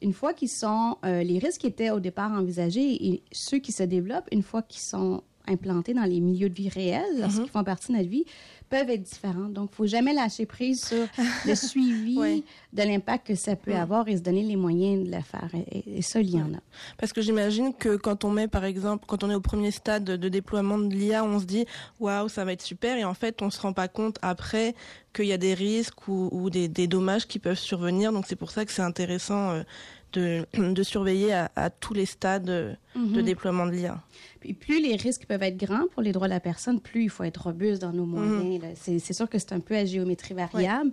une 0.00 0.12
fois 0.12 0.32
qu'ils 0.32 0.48
sont, 0.48 0.96
euh, 1.04 1.22
les 1.22 1.38
risques 1.38 1.62
qui 1.62 1.66
étaient 1.66 1.90
au 1.90 2.00
départ 2.00 2.30
envisagés 2.32 3.08
et 3.08 3.22
ceux 3.32 3.58
qui 3.58 3.72
se 3.72 3.82
développent, 3.82 4.28
une 4.32 4.42
fois 4.42 4.62
qu'ils 4.62 4.82
sont 4.82 5.22
implantés 5.46 5.94
dans 5.94 6.04
les 6.04 6.20
milieux 6.20 6.48
de 6.48 6.54
vie 6.54 6.68
réels, 6.68 7.20
lorsqu'ils 7.20 7.42
mhm. 7.42 7.48
font 7.48 7.64
partie 7.64 7.92
de 7.92 7.98
notre 7.98 8.08
vie, 8.08 8.24
peuvent 8.68 8.90
être 8.90 9.02
différents. 9.02 9.48
Donc, 9.48 9.70
il 9.70 9.72
ne 9.72 9.76
faut 9.76 9.86
jamais 9.86 10.12
lâcher 10.12 10.46
prise 10.46 10.84
sur 10.84 11.06
le 11.46 11.54
suivi 11.54 12.44
de 12.72 12.82
l'impact 12.82 13.28
que 13.28 13.34
ça 13.34 13.56
peut 13.56 13.74
avoir 13.74 14.08
et 14.08 14.16
se 14.16 14.22
donner 14.22 14.42
les 14.42 14.56
moyens 14.56 15.06
de 15.06 15.14
le 15.14 15.22
faire. 15.22 15.50
Et, 15.70 16.02
ça, 16.02 16.20
il 16.20 16.30
y 16.30 16.40
en 16.40 16.52
a. 16.54 16.60
Parce 16.98 17.12
que 17.12 17.22
j'imagine 17.22 17.74
que 17.74 17.96
quand 17.96 18.24
on 18.24 18.30
met, 18.30 18.48
par 18.48 18.64
exemple, 18.64 19.04
quand 19.06 19.24
on 19.24 19.30
est 19.30 19.34
au 19.34 19.40
premier 19.40 19.70
stade 19.70 20.04
de 20.04 20.28
déploiement 20.28 20.78
de 20.78 20.94
l'IA, 20.94 21.24
on 21.24 21.38
se 21.38 21.44
dit 21.44 21.66
waouh, 22.00 22.28
ça 22.28 22.44
va 22.44 22.52
être 22.52 22.62
super. 22.62 22.96
Et 22.96 23.04
en 23.04 23.14
fait, 23.14 23.42
on 23.42 23.46
ne 23.46 23.50
se 23.50 23.60
rend 23.60 23.72
pas 23.72 23.88
compte 23.88 24.18
après 24.22 24.74
qu'il 25.14 25.26
y 25.26 25.32
a 25.32 25.38
des 25.38 25.54
risques 25.54 26.08
ou, 26.08 26.50
des, 26.50 26.68
dommages 26.68 27.26
qui 27.26 27.38
peuvent 27.38 27.58
survenir. 27.58 28.12
Donc, 28.12 28.26
c'est 28.26 28.36
pour 28.36 28.50
ça 28.50 28.64
que 28.64 28.72
c'est 28.72 28.82
intéressant. 28.82 29.50
Euh, 29.50 29.62
de, 30.14 30.46
de, 30.56 30.82
surveiller 30.82 31.32
à, 31.32 31.70
tous 31.70 31.94
les 31.94 32.06
stades 32.06 32.44
de 32.44 32.76
mm-hmm. 32.96 33.22
déploiement 33.22 33.66
de 33.66 33.72
l'IA. 33.72 34.02
Puis 34.40 34.52
plus 34.52 34.82
les 34.82 34.96
risques 34.96 35.26
peuvent 35.26 35.42
être 35.42 35.56
grands 35.56 35.86
pour 35.92 36.02
les 36.02 36.12
droits 36.12 36.26
de 36.26 36.32
la 36.32 36.40
personne, 36.40 36.80
plus 36.80 37.04
il 37.04 37.10
faut 37.10 37.24
être 37.24 37.44
robuste 37.44 37.82
dans 37.82 37.92
nos 37.92 38.04
moyens. 38.04 38.62
Mhm. 38.62 38.98
C'est 38.98 39.12
sûr 39.12 39.28
que 39.28 39.38
c'est 39.38 39.52
un 39.52 39.60
peu 39.60 39.74
à 39.74 39.84
géométrie 39.84 40.34
variable, 40.34 40.92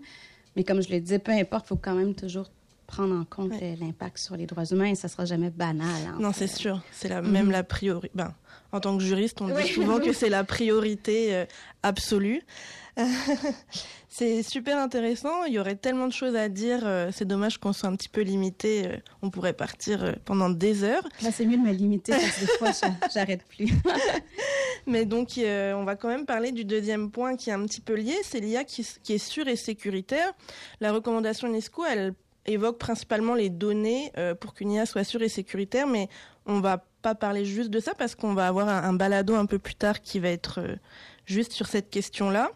mais 0.56 0.64
comme 0.64 0.82
je 0.82 0.90
le 0.90 1.00
disais, 1.00 1.20
peu 1.20 1.32
importe, 1.32 1.66
il 1.66 1.70
faut 1.70 1.76
quand 1.76 1.96
même 1.96 2.16
toujours 2.16 2.50
prendre 2.92 3.16
en 3.16 3.24
compte 3.24 3.54
l'impact 3.80 4.18
sur 4.18 4.36
les 4.36 4.46
droits 4.46 4.66
humains 4.66 4.88
et 4.88 4.96
ça 4.96 5.08
sera 5.08 5.24
jamais 5.24 5.50
banal. 5.50 5.88
non, 6.20 6.34
c'est 6.34 6.48
sûr. 6.48 6.82
C'est 6.92 7.08
la, 7.08 7.22
même 7.22 7.46
mhm. 7.46 7.52
la 7.52 7.64
priorité. 7.64 8.12
Ben, 8.14 8.34
en 8.74 8.80
tant 8.80 8.98
que 8.98 9.04
juriste, 9.04 9.42
on 9.42 9.48
dit 9.48 9.68
souvent 9.68 10.00
que 10.00 10.12
c'est 10.14 10.30
la 10.30 10.44
priorité 10.44 11.34
euh, 11.36 11.46
absolue. 11.84 12.44
c'est 14.10 14.44
super 14.44 14.78
intéressant. 14.78 15.46
Il 15.46 15.54
y 15.54 15.60
aurait 15.60 15.76
tellement 15.76 16.08
de 16.08 16.14
choses 16.14 16.36
à 16.36 16.50
dire. 16.50 16.82
Euh, 16.84 17.10
c'est 17.14 17.26
dommage 17.26 17.58
qu'on 17.58 17.74
soit 17.74 17.90
un 17.90 17.96
petit 17.96 18.10
peu 18.10 18.22
limité. 18.22 18.88
Euh, 18.88 18.98
on 19.22 19.30
pourrait 19.30 19.54
partir 19.54 20.04
euh, 20.04 20.14
pendant 20.26 20.50
des 20.50 20.84
heures. 20.84 21.08
Là, 21.22 21.32
c'est 21.32 21.46
mieux 21.46 21.58
de 21.58 21.64
me 21.64 21.72
limiter 21.72 22.12
parce 22.12 22.36
que 22.36 22.42
des 22.42 22.58
fois, 22.58 22.72
j'arrête 23.14 23.44
plus. 23.46 23.72
Mais 24.88 25.06
donc, 25.06 25.34
on 25.38 25.84
va 25.84 25.96
quand 25.96 26.08
même 26.08 26.26
parler 26.26 26.52
du 26.52 26.66
deuxième 26.66 27.12
point 27.12 27.36
qui 27.36 27.52
est 27.52 27.54
un 27.54 27.64
petit 27.66 27.82
peu 27.82 27.94
lié. 27.94 28.16
C'est 28.24 28.40
l'IA 28.40 28.64
qui, 28.64 28.86
qui, 29.04 29.14
est 29.14 29.18
sûre 29.20 29.48
et 29.48 29.56
sécuritaire. 29.56 30.34
La 30.80 30.92
recommandation 30.92 31.48
UNESCO, 31.48 31.86
elle 31.86 32.14
évoque 32.46 32.78
principalement 32.78 33.36
les 33.36 33.50
données 33.50 34.12
pour 34.40 34.54
qu'une 34.54 34.72
IA 34.72 34.86
soit 34.86 35.04
sûre 35.04 35.22
et 35.22 35.30
sécuritaire, 35.30 35.88
mais 35.88 36.10
on 36.46 36.60
va 36.60 36.84
pas 37.02 37.16
parler 37.16 37.46
juste 37.46 37.70
de 37.70 37.80
ça 37.80 37.94
parce 37.94 38.16
qu'on 38.16 38.34
va 38.34 38.48
avoir 38.48 38.68
un, 38.68 38.94
balado 38.94 39.36
un 39.36 39.46
peu 39.46 39.60
plus 39.60 39.76
tard 39.76 40.02
qui 40.02 40.20
va 40.20 40.30
être 40.30 40.60
juste 41.26 41.52
sur 41.52 41.68
cette 41.68 41.90
question-là. 41.90 42.52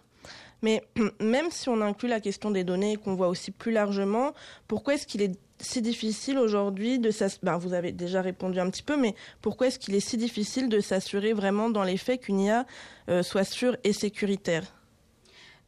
Mais 0.62 0.84
même 1.22 1.52
si 1.52 1.70
on 1.70 1.82
inclut 1.82 2.10
la 2.10 2.20
question 2.20 2.52
des 2.52 2.64
données 2.64 2.94
et 2.94 2.98
qu'on 2.98 3.16
voit 3.16 3.28
aussi 3.28 3.52
plus 3.52 3.72
largement, 3.72 4.34
pourquoi 4.68 4.96
est-ce 4.96 5.08
qu'il 5.08 5.22
est 5.22 5.38
si 5.60 5.82
difficile 5.82 6.38
aujourd'hui 6.38 7.00
de 7.00 7.12
s'assurer, 7.12 7.40
ben, 7.44 7.58
vous 7.58 7.74
avez 7.74 7.92
déjà 7.92 8.22
répondu 8.22 8.60
un 8.60 8.70
petit 8.70 8.84
peu, 8.84 8.98
mais 8.98 9.16
pourquoi 9.42 9.68
est-ce 9.68 9.80
qu'il 9.80 9.96
est 9.96 10.02
si 10.02 10.18
difficile 10.18 10.68
de 10.70 10.80
s'assurer 10.80 11.34
vraiment 11.34 11.70
dans 11.70 11.84
les 11.84 11.98
faits 11.98 12.22
qu'une 12.22 12.42
IA 12.42 12.66
euh, 13.10 13.24
soit 13.24 13.46
sûre 13.46 13.78
et 13.84 13.94
sécuritaire? 13.94 14.64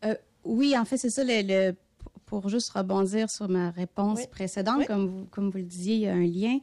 Euh, 0.04 0.16
Oui, 0.44 0.78
en 0.78 0.84
fait, 0.84 0.98
c'est 0.98 1.10
ça, 1.10 1.24
le, 1.24 1.74
pour 2.28 2.50
juste 2.50 2.70
rebondir 2.72 3.32
sur 3.32 3.50
ma 3.50 3.72
réponse 3.72 4.28
précédente, 4.28 4.86
Comme, 4.86 5.08
vous, 5.08 5.26
comme 5.32 5.50
vous 5.50 5.58
le 5.58 5.64
disiez, 5.64 5.96
il 5.96 6.02
y 6.02 6.08
a 6.08 6.14
un 6.14 6.26
lien. 6.26 6.60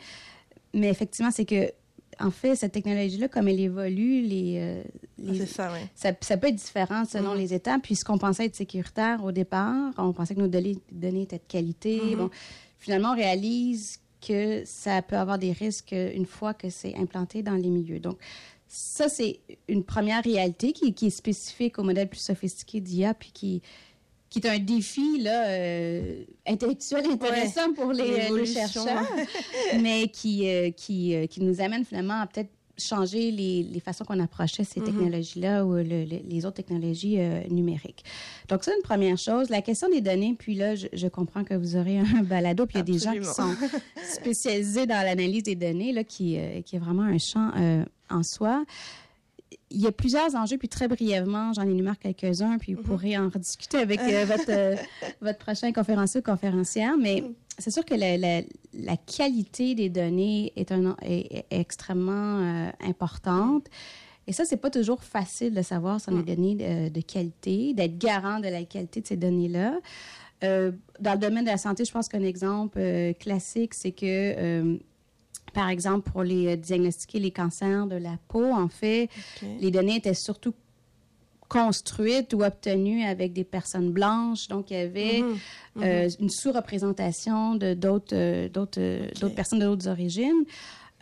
Mais 0.74 0.88
effectivement, 0.88 1.30
c'est 1.32 1.46
que 1.46 1.72
en 2.20 2.30
fait, 2.30 2.54
cette 2.54 2.70
technologie-là, 2.70 3.26
comme 3.26 3.48
elle 3.48 3.58
évolue, 3.58 4.22
les, 4.22 4.84
euh, 5.18 5.46
ça, 5.46 5.72
ça, 6.20 6.36
peut 6.36 6.46
être 6.46 6.54
différent 6.54 7.04
selon 7.04 7.34
mm-hmm. 7.34 7.38
les 7.38 7.54
étapes. 7.54 7.82
Puis 7.82 7.96
ce 7.96 8.04
qu'on 8.04 8.18
pensait 8.18 8.44
être 8.44 8.54
sécuritaire 8.54 9.24
au 9.24 9.32
départ, 9.32 9.92
on 9.96 10.12
pensait 10.12 10.36
que 10.36 10.40
nos 10.40 10.46
données, 10.46 10.78
données 10.92 11.22
étaient 11.22 11.38
de 11.38 11.48
qualité. 11.48 11.98
Mm-hmm. 11.98 12.16
Bon, 12.16 12.30
finalement, 12.78 13.12
on 13.12 13.16
réalise 13.16 13.98
que 14.20 14.62
ça 14.64 15.02
peut 15.02 15.16
avoir 15.16 15.38
des 15.38 15.50
risques 15.50 15.92
une 15.92 16.26
fois 16.26 16.54
que 16.54 16.70
c'est 16.70 16.94
implanté 16.94 17.42
dans 17.42 17.54
les 17.54 17.68
milieux. 17.68 17.98
Donc, 17.98 18.18
ça, 18.68 19.08
c'est 19.08 19.40
une 19.68 19.84
première 19.84 20.22
réalité 20.22 20.72
qui, 20.72 20.94
qui, 20.94 21.06
est 21.06 21.10
spécifique 21.10 21.78
au 21.78 21.82
modèle 21.82 22.08
plus 22.08 22.20
sophistiqué 22.20 22.80
d'IA, 22.80 23.14
puis 23.14 23.32
qui, 23.32 23.62
qui 24.34 24.40
est 24.40 24.50
un 24.50 24.58
défi 24.58 25.18
là, 25.20 25.46
euh, 25.46 26.24
intellectuel 26.44 27.06
intéressant 27.08 27.72
pour 27.72 27.92
les, 27.92 28.32
euh, 28.32 28.44
chercheurs, 28.44 29.06
mais 29.80 30.08
qui, 30.08 30.48
euh, 30.48 30.72
qui, 30.72 31.14
qui, 31.28 31.40
nous 31.40 31.60
amène 31.60 31.84
finalement 31.84 32.20
à 32.20 32.26
peut-être 32.26 32.50
changer 32.76 33.30
les, 33.30 33.62
les 33.62 33.78
façons 33.78 34.04
qu'on 34.04 34.18
approchait 34.18 34.64
ces 34.64 34.80
mm-hmm. 34.80 34.84
technologies-là 34.86 35.64
ou 35.64 35.76
les 35.76 36.44
autres 36.44 36.56
technologies 36.56 37.16
numériques. 37.48 38.02
Donc, 38.48 38.64
c'est 38.64 38.74
une 38.74 38.82
première 38.82 39.16
chose. 39.18 39.50
La 39.50 39.62
question 39.62 39.88
des 39.88 40.00
données, 40.00 40.34
puis 40.36 40.56
là, 40.56 40.74
je, 40.74 41.06
comprends 41.06 41.44
que 41.44 41.54
vous 41.54 41.76
aurez 41.76 42.00
un 42.00 42.22
balado, 42.24 42.66
puis 42.66 42.78
il 42.78 42.78
y 42.78 42.80
a 42.80 42.92
des 42.92 42.98
gens 42.98 43.12
qui 43.12 43.24
sont 43.24 43.54
spécialisés 44.02 44.86
dans 44.86 45.04
l'analyse 45.04 45.44
des 45.44 45.54
données, 45.54 45.92
là, 45.92 46.02
qui, 46.02 46.36
qui 46.66 46.74
est 46.74 46.80
vraiment 46.80 47.04
un 47.04 47.18
champ 47.18 47.52
en 48.10 48.24
soi 48.24 48.64
il 49.74 49.80
y 49.80 49.86
a 49.86 49.92
plusieurs 49.92 50.34
enjeux, 50.34 50.56
puis 50.56 50.68
très 50.68 50.88
brièvement, 50.88 51.52
j'en 51.52 51.62
énumère 51.62 51.98
quelques-uns, 51.98 52.58
puis 52.58 52.74
vous 52.74 52.82
mhm. 52.82 52.86
pourrez 52.86 53.18
en 53.18 53.28
rediscuter 53.28 53.78
avec 53.78 54.00
euh, 54.00 54.24
votre, 54.28 54.50
euh, 54.50 54.76
votre 55.20 55.38
prochain 55.38 55.72
conférencier 55.72 56.20
ou 56.20 56.22
conférencière. 56.22 56.96
Mais 56.96 57.22
mhm. 57.22 57.34
c'est 57.58 57.70
sûr 57.70 57.84
que 57.84 57.94
la, 57.94 58.16
la, 58.16 58.96
qualité 58.96 59.74
des 59.74 59.88
données 59.90 60.52
est, 60.56 60.72
un, 60.72 60.96
est, 61.02 61.44
extrêmement 61.50 62.40
euh, 62.40 62.70
importante. 62.80 63.66
Et 64.26 64.32
ça, 64.32 64.44
c'est 64.44 64.56
pas 64.56 64.70
toujours 64.70 65.02
facile 65.02 65.52
de 65.52 65.62
savoir 65.62 66.00
si 66.00 66.08
on 66.08 66.18
a 66.18 66.22
des 66.22 66.36
données 66.36 66.54
de, 66.54 66.88
de 66.88 67.00
qualité, 67.02 67.74
d'être 67.74 67.98
garant 67.98 68.40
de 68.40 68.48
la 68.48 68.64
qualité 68.64 69.02
de 69.02 69.06
ces 69.06 69.16
données-là. 69.16 69.74
dans 70.40 71.12
le 71.12 71.18
domaine 71.18 71.44
de 71.44 71.50
la 71.50 71.58
santé, 71.58 71.84
je 71.84 71.92
pense 71.92 72.08
qu'un 72.08 72.22
exemple 72.22 72.80
classique, 73.20 73.74
c'est 73.74 73.92
que 73.92 74.78
par 75.52 75.68
exemple, 75.68 76.10
pour 76.10 76.22
les 76.22 76.48
euh, 76.48 76.56
diagnostiquer 76.56 77.18
les 77.18 77.30
cancers 77.30 77.86
de 77.86 77.96
la 77.96 78.18
peau, 78.28 78.52
en 78.52 78.68
fait, 78.68 79.08
les 79.60 79.70
données 79.70 79.96
étaient 79.96 80.14
surtout 80.14 80.54
construites 81.48 82.32
ou 82.34 82.42
obtenues 82.42 83.04
avec 83.04 83.32
des 83.32 83.44
personnes 83.44 83.92
blanches. 83.92 84.48
Donc, 84.48 84.70
il 84.70 84.76
y 84.76 84.80
avait 84.80 85.20
mhm. 85.20 85.38
Euh, 85.82 86.04
mhm. 86.04 86.10
une 86.20 86.30
sous-représentation 86.30 87.56
de 87.56 87.74
d'autres 87.74 88.14
euh, 88.14 88.48
d'autres 88.48 89.34
personnes 89.34 89.58
de 89.58 89.64
d'autres 89.64 89.88
origines. 89.88 90.44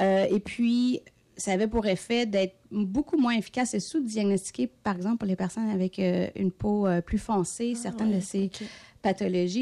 et 0.01 0.41
puis, 0.41 1.01
ça 1.37 1.53
avait 1.53 1.69
pour 1.69 1.87
effet 1.87 2.27
d'être 2.27 2.57
beaucoup 2.71 3.17
moins 3.17 3.35
efficace 3.35 3.75
et 3.75 3.81
sous-diagnostiqué, 3.81 4.67
par 4.67 4.97
exemple, 4.97 5.19
pour 5.19 5.29
les 5.29 5.37
personnes 5.37 5.71
avec 5.71 5.99
une 5.99 6.51
peau 6.51 6.87
plus 7.07 7.19
foncée, 7.19 7.73
ah, 7.75 7.79
certaines 7.79 8.13
de 8.13 8.21
ces 8.21 8.51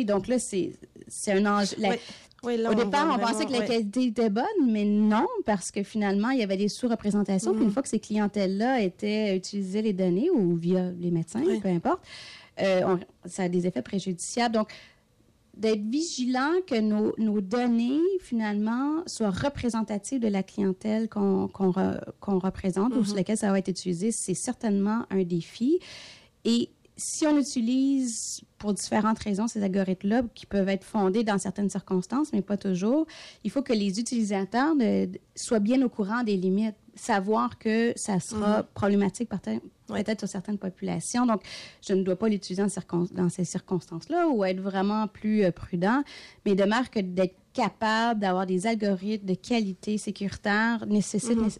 Donc 0.04 0.28
là, 0.28 0.38
c'est 0.38 0.72
un 1.28 1.46
enjeu. 1.46 1.76
Au 2.42 2.74
départ, 2.74 3.14
on, 3.14 3.18
pensait 3.18 3.44
que 3.44 3.52
la 3.52 3.66
qualité 3.66 4.04
était 4.06 4.30
bonne, 4.30 4.44
mais 4.66 4.84
non, 4.84 5.26
parce 5.44 5.70
que 5.70 5.82
finalement, 5.82 6.30
il 6.30 6.38
y 6.38 6.42
avait 6.42 6.56
des 6.56 6.68
sous-représentations. 6.68 7.54
Puis 7.54 7.64
une 7.64 7.70
fois 7.70 7.82
que 7.82 7.88
ces 7.88 8.00
clientèles-là 8.00 8.80
étaient 8.80 9.36
utilisées 9.36 9.82
les 9.82 9.92
données 9.92 10.30
ou 10.30 10.56
via 10.56 10.90
les 10.98 11.10
médecins, 11.10 11.42
peu 11.62 11.68
importe, 11.68 12.00
euh, 12.60 12.96
ça 13.26 13.44
a 13.44 13.48
des 13.48 13.66
effets 13.66 13.82
préjudiciables. 13.82 14.54
Donc, 14.54 14.68
d'être 15.54 15.82
vigilant 15.82 16.52
que 16.66 16.80
nos, 16.80 17.12
nos, 17.18 17.42
données, 17.42 18.00
finalement, 18.20 19.02
soient 19.06 19.30
représentatives 19.30 20.20
de 20.20 20.28
la 20.28 20.42
clientèle 20.42 21.08
qu'on 21.10 21.46
représente 21.46 22.94
ou 22.94 23.04
sur 23.04 23.12
mm-hmm. 23.12 23.16
laquelle 23.16 23.36
ça 23.36 23.50
va 23.50 23.58
être 23.58 23.68
utilisé, 23.68 24.12
c'est 24.12 24.34
certainement 24.34 25.04
un 25.10 25.24
défi. 25.24 25.78
Et 26.46 26.70
si 27.00 27.26
on 27.26 27.36
utilise 27.38 28.42
pour 28.58 28.74
différentes 28.74 29.18
raisons 29.20 29.48
ces 29.48 29.62
algorithmes-là, 29.62 30.22
qui 30.34 30.44
peuvent 30.44 30.68
être 30.68 30.84
fondés 30.84 31.24
dans 31.24 31.38
certaines 31.38 31.70
circonstances, 31.70 32.30
mais 32.32 32.42
pas 32.42 32.58
toujours, 32.58 33.06
il 33.42 33.50
faut 33.50 33.62
que 33.62 33.72
les 33.72 33.98
utilisateurs 33.98 34.74
soient 35.34 35.60
bien 35.60 35.80
au 35.82 35.88
courant 35.88 36.22
des 36.22 36.36
limites, 36.36 36.76
savoir 36.94 37.58
que 37.58 37.94
ça 37.96 38.20
sera 38.20 38.58
mhm. 38.58 38.66
problématique 38.74 39.30
peut-être 39.30 40.20
sur 40.20 40.28
certaines 40.28 40.58
populations. 40.58 41.24
Donc, 41.24 41.40
je 41.86 41.94
ne 41.94 42.02
dois 42.02 42.16
pas 42.16 42.28
l'utiliser 42.28 42.62
dans, 43.12 43.28
ces 43.30 43.44
circonstances-là 43.44 44.28
ou 44.28 44.44
être 44.44 44.60
vraiment 44.60 45.08
plus 45.08 45.44
euh, 45.44 45.52
prudent, 45.52 46.02
mais 46.44 46.54
de 46.54 46.64
marque 46.64 46.98
d'être 46.98 47.36
capable 47.54 48.20
d'avoir 48.20 48.46
des 48.46 48.66
algorithmes 48.66 49.26
de 49.26 49.34
qualité 49.34 49.96
sécuritaire 49.96 50.84
nécessite 50.86 51.38
mhm 51.38 51.50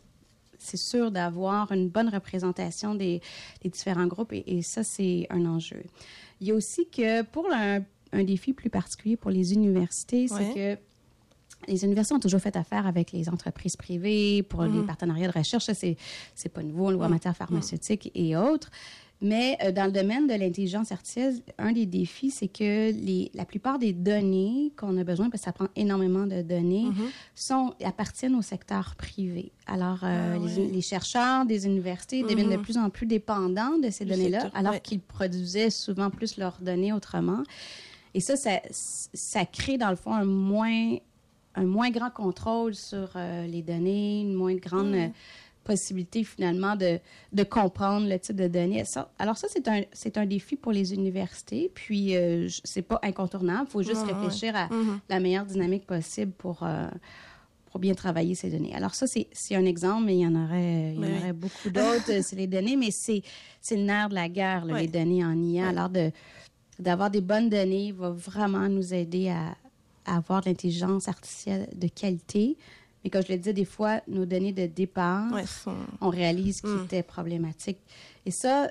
c'est 0.61 0.77
sûr 0.77 1.11
d'avoir 1.11 1.73
une 1.73 1.89
bonne 1.89 2.09
représentation 2.09 2.95
des, 2.95 3.21
différents 3.65 4.07
groupes 4.07 4.33
et, 4.33 4.63
ça, 4.63 4.85
c'est 4.85 5.27
un 5.31 5.45
enjeu. 5.47 5.83
Il 6.41 6.49
y 6.49 6.51
a 6.53 6.55
aussi 6.55 6.89
que 6.89 7.23
pour 7.23 7.47
un, 7.53 7.81
défi 8.13 8.53
plus 8.53 8.71
particulier 8.71 9.17
pour 9.17 9.31
les 9.31 9.53
universités, 9.55 10.27
c'est 10.29 10.55
que 10.55 10.81
les 11.69 11.85
universités 11.85 12.15
ont 12.15 12.21
toujours 12.21 12.41
fait 12.41 12.57
affaire 12.57 12.87
avec 12.87 13.13
les 13.13 13.29
entreprises 13.29 13.77
privées 13.77 14.43
pour 14.43 14.63
les 14.63 14.81
mhm. 14.81 14.87
partenariats 14.87 15.29
de 15.29 15.39
recherche. 15.39 15.67
Ça, 15.67 15.75
c'est 15.75 16.49
pas 16.53 16.63
nouveau 16.63 17.03
en 17.03 17.09
matière 17.09 17.37
pharmaceutique 17.37 18.11
et 18.15 18.37
autres. 18.37 18.71
Mais 19.23 19.59
euh, 19.63 19.71
dans 19.71 19.85
le 19.85 19.93
domaine 19.93 20.27
de 20.27 20.33
l'intelligence 20.35 20.93
artificielle, 20.93 21.35
un 21.59 21.73
des 21.73 21.85
défis, 21.85 22.31
c'est 22.31 22.49
que 22.49 22.91
les, 22.91 23.31
la 23.35 23.45
plupart 23.45 23.79
des 23.79 23.93
données 23.93 24.73
qu'on 24.79 24.97
a 24.97 25.05
besoin, 25.05 25.29
parce 25.29 25.43
que 25.43 25.45
ça 25.45 25.53
prend 25.53 25.69
énormément 25.77 26.27
de 26.27 26.41
données, 26.41 26.87
mm-hmm. 26.87 27.11
sont, 27.35 27.75
appartiennent 27.85 28.35
au 28.35 28.43
secteur 28.43 28.95
privé. 28.97 29.53
Alors, 29.67 30.01
euh, 30.05 30.37
ah 30.37 30.61
les, 30.73 30.81
chercheurs 30.81 31.45
des 31.45 31.67
universités 31.67 32.23
deviennent 32.23 32.49
de 32.49 32.57
mm-hmm. 32.57 32.63
plus 32.63 32.79
en 32.79 32.89
plus 32.89 33.07
dépendants 33.07 33.79
de 33.79 33.91
ces 33.91 34.07
données-là, 34.07 34.51
alors 34.55 34.81
qu'ils 34.81 35.01
produisaient 35.01 35.71
souvent 35.71 36.09
plus 36.09 36.39
leurs 36.39 36.59
données 36.63 36.95
autrement. 36.95 37.43
Et 38.15 38.21
ça, 38.21 38.37
ça, 38.37 38.61
ça, 38.71 39.45
crée, 39.45 39.77
dans 39.77 39.91
le 39.91 39.97
fond, 39.97 40.15
un 40.15 40.25
moins, 40.25 40.97
un 41.55 41.65
moins 41.65 41.91
grand 41.91 42.11
contrôle 42.11 42.75
sur 42.75 43.11
euh, 43.17 43.47
les 43.47 43.63
données, 43.63 44.23
une 44.23 44.33
moins 44.33 44.55
grande... 44.55 44.95
Mm 44.95 45.13
possibilité 45.65 46.25
finalement 46.25 46.77
de, 46.77 46.99
de 47.33 47.43
comprendre 47.43 48.09
le 48.09 48.19
type 48.19 48.37
de 48.37 48.49
données. 48.49 48.83
alors 49.19 49.37
ça, 49.37 49.47
c'est 49.51 49.69
un, 49.69 49.83
c'est 49.93 50.17
un 50.19 50.27
défi 50.27 50.57
pour 50.57 50.73
les 50.73 50.95
universités, 50.95 51.71
puis 51.75 52.17
euh, 52.17 52.49
c'est 52.65 52.83
pas 52.83 52.99
incontournable, 53.03 53.67
il 53.69 53.71
faut 53.71 53.83
juste 53.83 54.03
réfléchir 54.03 54.57
à 54.57 54.67
mm-hmm. 54.69 54.99
la 55.09 55.21
meilleure 55.21 55.45
dynamique 55.45 55.87
possible 55.87 56.33
pour, 56.33 56.63
euh, 56.63 56.89
pour 57.71 57.81
bien 57.81 57.95
travailler 57.95 58.35
ces 58.35 58.51
données. 58.51 58.75
Alors 58.75 58.95
ça, 58.95 59.07
c'est, 59.07 59.29
c'est 59.33 59.55
un 59.55 59.65
exemple, 59.65 60.05
mais 60.07 60.17
il 60.17 60.21
y 60.21 60.27
en 60.27 60.35
aurait, 60.35 60.95
il 60.95 61.01
y 61.01 61.13
en 61.13 61.19
aurait 61.19 61.33
beaucoup 61.33 61.71
d'autres, 61.71 62.23
c'est 62.23 62.37
les 62.37 62.47
données, 62.47 62.77
mais 62.77 62.91
c'est, 62.91 63.23
c'est 63.61 63.77
le 63.77 63.83
nerf 63.83 64.09
de 64.09 64.15
la 64.15 64.29
guerre, 64.29 64.65
les 64.65 64.89
données 64.89 65.25
en 65.25 65.41
IA. 65.41 65.69
Alors 65.69 65.91
de, 65.91 66.11
d'avoir 66.79 67.11
des 67.11 67.21
bonnes 67.21 67.51
données 67.51 67.93
va 67.93 68.11
vraiment 68.11 68.69
nous 68.69 68.95
aider 68.95 69.29
à, 69.29 69.57
à 70.07 70.17
avoir 70.17 70.41
de 70.41 70.49
l'intelligence 70.49 71.09
artificielle 71.09 71.69
de 71.75 71.89
qualité, 71.89 72.57
mais 73.05 73.11
comme 73.11 73.23
je 73.23 73.33
le 73.33 73.39
disais, 73.39 73.53
des 73.53 73.65
fois, 73.65 74.01
nos 74.09 74.27
données 74.27 74.53
de 74.53 74.67
départ, 74.67 75.33
on 76.01 76.09
réalise 76.09 76.61
qu'ils 76.61 76.71
mm. 76.71 76.85
étaient 76.85 77.03
problématiques. 77.03 77.81
Et 78.27 78.31
ça, 78.31 78.71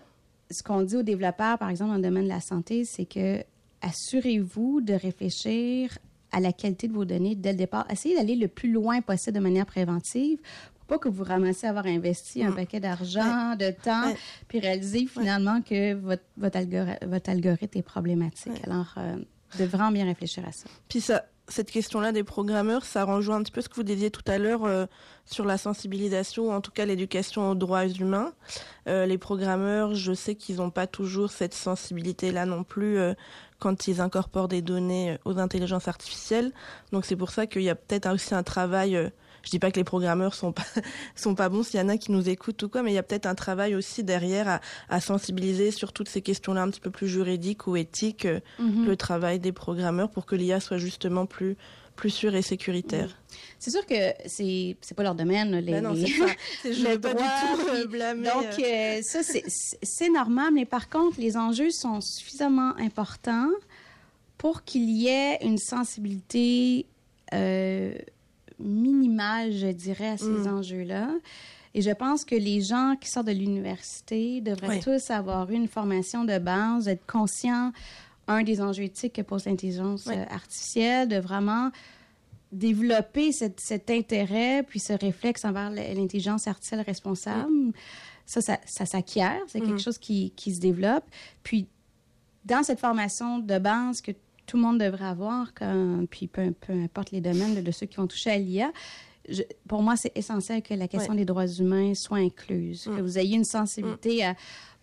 ce 0.52 0.64
qu'on 0.64 0.84
dit 0.84 0.96
aux 0.96 1.04
développeurs, 1.04 1.58
par 1.58 1.70
exemple, 1.70 1.92
dans 1.92 1.98
le 1.98 2.04
domaine 2.04 2.24
de 2.24 2.30
la 2.30 2.42
santé, 2.42 2.86
c'est 2.86 3.06
que 3.06 3.44
assurez-vous 3.82 4.82
de 4.82 4.94
réfléchir 4.94 5.98
à 6.32 6.40
la 6.40 6.54
qualité 6.54 6.88
de 6.88 6.94
vos 6.94 7.06
données 7.06 7.36
dès 7.36 7.54
le 7.54 7.58
départ. 7.58 7.88
Essayez 7.90 8.16
d'aller 8.16 8.36
le 8.36 8.48
plus 8.48 8.72
loin 8.72 9.02
possible 9.02 9.36
de 9.36 9.42
manière 9.42 9.66
préventive 9.66 10.38
pour 10.76 10.86
pas 10.86 10.98
que 11.00 11.10
vous 11.10 11.24
ramassez 11.24 11.66
avoir 11.66 11.88
investi 11.88 12.44
un 12.44 12.52
mm. 12.52 12.56
paquet 12.56 12.80
d'argent, 12.80 13.56
de 13.56 13.72
temps, 13.72 14.14
puis 14.48 14.60
réaliser 14.60 15.08
finalement 15.08 15.62
que 15.62 15.94
votre, 15.96 16.24
votre, 16.38 17.30
algorithme 17.30 17.78
est 17.78 17.84
problématique. 17.84 18.52
Alors, 18.64 18.94
euh, 18.98 19.18
de 19.58 19.66
vraiment 19.66 19.92
bien 19.92 20.06
réfléchir 20.06 20.48
à 20.48 20.52
ça. 20.52 20.70
Puis 20.88 21.02
ça, 21.02 21.26
cette 21.50 21.72
question-là 21.72 22.12
des 22.12 22.24
programmeurs, 22.24 22.86
ça 22.86 23.04
rejoint 23.04 23.38
un 23.38 23.44
petit 23.44 23.52
peu 23.52 23.62
ce 23.62 23.70
que 23.70 23.76
vous 23.76 23.84
disiez 23.84 24.12
tout 24.12 24.24
à 24.28 24.38
l'heure 24.38 24.66
euh, 24.66 24.86
sur 25.26 25.46
la 25.46 25.58
sensibilisation, 25.58 26.52
en 26.52 26.62
tout 26.62 26.72
cas 26.72 26.86
l'éducation 26.86 27.52
aux 27.52 27.56
droits 27.56 27.88
humains. 27.88 28.34
Euh, 28.88 29.06
les 29.06 29.18
programmeurs, 29.18 29.96
je 29.96 30.14
sais 30.14 30.36
qu'ils 30.36 30.58
n'ont 30.58 30.70
pas 30.70 30.88
toujours 30.88 31.32
cette 31.32 31.54
sensibilité-là 31.54 32.46
non 32.46 32.64
plus 32.64 32.98
euh, 32.98 33.14
quand 33.60 33.88
ils 33.88 34.00
incorporent 34.00 34.48
des 34.48 34.62
données 34.62 35.18
aux 35.26 35.38
intelligences 35.40 35.88
artificielles. 35.88 36.52
Donc 36.92 37.06
c'est 37.06 37.16
pour 37.16 37.32
ça 37.32 37.48
qu'il 37.48 37.64
y 37.64 37.70
a 37.70 37.76
peut-être 37.76 38.12
aussi 38.14 38.34
un 38.34 38.44
travail 38.44 39.12
je 39.44 39.50
dis 39.50 39.60
pas 39.60 39.72
que 39.72 39.78
les 39.78 39.84
programmeurs 39.84 40.34
sont 40.34 40.52
pas 40.52 40.64
sont 41.16 41.36
pas 41.36 41.50
bons 41.50 41.64
s'il 41.64 41.80
y 41.80 41.84
en 41.84 41.90
a 41.90 41.98
qui 41.98 42.12
nous 42.12 42.30
écoutent 42.30 42.62
ou 42.64 42.70
quoi, 42.70 42.84
mais 42.84 42.92
il 42.92 42.96
y 42.96 43.00
a 43.00 43.04
peut-être 43.04 43.26
un 43.26 43.36
travail 43.36 43.76
aussi 43.76 44.04
derrière 44.04 44.60
à, 44.90 45.02
sensibiliser 45.02 45.72
sur 45.72 45.94
toutes 45.94 46.10
ces 46.10 46.22
questions-là 46.22 46.62
un 46.62 46.70
petit 46.70 46.82
peu 46.82 46.92
plus 46.92 47.08
juridiques 47.08 47.68
ou 47.68 47.76
éthiques, 47.76 48.26
euh, 48.26 48.40
mhm. 48.60 48.86
le 48.86 48.96
travail 48.96 49.40
des 49.40 49.52
programmeurs 49.52 50.10
pour 50.10 50.26
que 50.26 50.36
l'IA 50.36 50.60
soit 50.60 50.78
justement 50.78 51.26
plus 51.26 51.56
plus 51.96 52.12
sûr 52.12 52.34
et 52.34 52.42
sécuritaire. 52.42 53.10
C'est 53.60 53.72
sûr 53.72 53.86
que 53.86 54.14
c'est 54.26 54.78
c'est 54.80 54.96
pas 54.96 55.04
leur 55.04 55.16
domaine 55.16 55.58
les, 55.58 55.74
ben 55.74 55.84
non, 55.84 55.92
les... 55.92 56.06
je 56.64 56.98
pas 56.98 57.14
du 57.14 57.20
tout 57.20 57.68
euh, 57.68 57.88
blâmer. 57.88 58.30
Donc 58.30 58.58
euh. 58.58 59.02
ça 59.02 59.20
c'est 59.22 60.10
normal 60.10 60.54
mais 60.54 60.66
par 60.66 60.88
contre 60.88 61.20
les 61.20 61.36
enjeux 61.36 61.72
sont 61.72 62.00
suffisamment 62.00 62.74
importants 62.78 63.50
pour 64.38 64.64
qu'il 64.64 64.90
y 64.90 65.08
ait 65.08 65.40
une 65.42 65.58
sensibilité 65.58 66.86
minimale, 68.60 69.52
je 69.52 69.68
dirais, 69.68 70.10
à 70.10 70.18
ces 70.18 70.26
mm. 70.26 70.48
enjeux-là. 70.48 71.10
Et 71.74 71.82
je 71.82 71.92
pense 71.92 72.26
que 72.26 72.36
les 72.36 72.62
gens 72.62 72.96
qui 73.00 73.10
sortent 73.10 73.28
de 73.28 73.32
l'université 73.32 74.42
devraient 74.42 74.80
tous 74.80 75.12
avoir 75.12 75.52
une 75.52 75.68
formation 75.68 76.26
de 76.26 76.38
base, 76.40 76.88
être 76.88 77.06
conscients, 77.06 77.72
un 78.28 78.44
des 78.44 78.62
enjeux 78.62 78.84
éthiques 78.84 79.14
que 79.14 79.22
pose 79.22 79.46
l'intelligence 79.46 80.08
euh, 80.08 80.24
artificielle, 80.30 81.08
de 81.08 81.18
vraiment 81.18 81.70
développer 82.52 83.32
cet 83.32 83.90
intérêt, 83.92 84.64
puis 84.64 84.80
ce 84.80 84.94
réflexe 84.94 85.46
envers 85.46 85.70
l'intelligence 85.70 86.48
artificielle 86.48 86.82
responsable. 86.82 87.74
Ça, 88.26 88.42
ça, 88.42 88.86
s'acquiert, 88.86 89.42
c'est 89.48 89.60
quelque 89.60 89.74
mm. 89.74 89.80
chose 89.80 89.98
qui, 89.98 90.32
qui, 90.36 90.54
se 90.54 90.60
développe. 90.60 91.04
Puis, 91.42 91.68
dans 92.46 92.64
cette 92.64 92.80
formation 92.80 93.40
de 93.40 93.58
base 93.58 94.02
que 94.02 94.12
tout 94.50 94.58
le 94.58 94.64
monde 94.64 94.80
devrait 94.80 95.06
avoir, 95.06 95.54
quand, 95.54 96.06
puis 96.10 96.28
peu, 96.28 96.52
peu, 96.52 96.74
importe 96.74 97.12
les 97.12 97.22
domaines 97.22 97.64
de, 97.64 97.72
ceux 97.72 97.86
qui 97.86 97.98
vont 97.98 98.08
toucher 98.08 98.32
à 98.32 98.38
l'IA. 98.40 98.72
pour 99.68 99.84
moi, 99.84 99.96
c'est 99.96 100.12
essentiel 100.16 100.64
que 100.64 100.74
la 100.74 100.88
question 100.88 101.14
des 101.14 101.24
droits 101.24 101.46
humains 101.46 101.94
soit 101.94 102.18
incluse, 102.18 102.86
que 102.86 103.00
mm. 103.00 103.02
vous 103.02 103.20
ayez 103.20 103.36
une 103.36 103.44
sensibilité 103.44 104.24
mm. 104.24 104.26
à... 104.26 104.34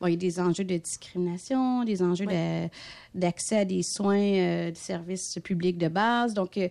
Bon, 0.00 0.06
il 0.06 0.11
y 0.11 0.14
a 0.14 0.18
des 0.18 0.38
enjeux 0.38 0.62
de 0.62 0.76
discrimination, 0.76 1.82
des 1.82 2.00
enjeux 2.02 2.26
d'accès 3.14 3.58
à 3.58 3.64
des 3.64 3.82
soins, 3.82 4.20
euh, 4.20 4.70
des 4.70 4.76
services 4.76 5.38
publics 5.43 5.78
de 5.78 5.88
base. 5.88 6.34
Donc, 6.34 6.58
euh, 6.58 6.69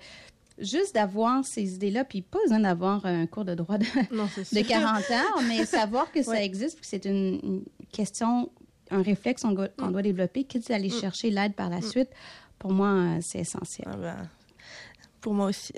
juste 0.59 0.93
d'avoir 0.93 1.43
ces 1.43 1.73
idées-là, 1.73 2.05
puis 2.05 2.21
pas 2.21 2.37
besoin 2.43 2.59
d'avoir 2.59 3.05
un 3.05 3.25
cours 3.25 3.43
de 3.43 3.55
droit 3.55 3.77
de, 3.77 3.85
de 3.85 4.67
40 4.67 4.99
ans, 5.11 5.41
mais 5.49 5.65
savoir 5.65 6.11
que 6.13 6.23
ça 6.23 6.41
existe, 6.41 6.79
que 6.79 6.85
c'est 6.85 7.03
une, 7.05 7.63
question, 7.91 8.51
un 8.89 9.01
réflexe 9.01 9.41
qu'on 9.41 9.51
doit, 9.51 9.69
mm. 9.79 9.91
doit 9.91 10.03
développer, 10.03 10.45
quitte 10.45 10.69
à 10.71 10.75
aller 10.75 10.91
chercher 10.91 11.29
l'aide 11.29 11.55
par 11.55 11.69
la 11.69 11.81
suite 11.81 12.09
pour 12.59 12.71
moi, 12.71 12.89
euh, 12.89 13.17
c'est 13.21 13.39
essentiel. 13.39 13.87
Ah 13.91 13.97
ben, 13.97 14.29
pour 15.21 15.33
moi 15.33 15.47
aussi. 15.47 15.73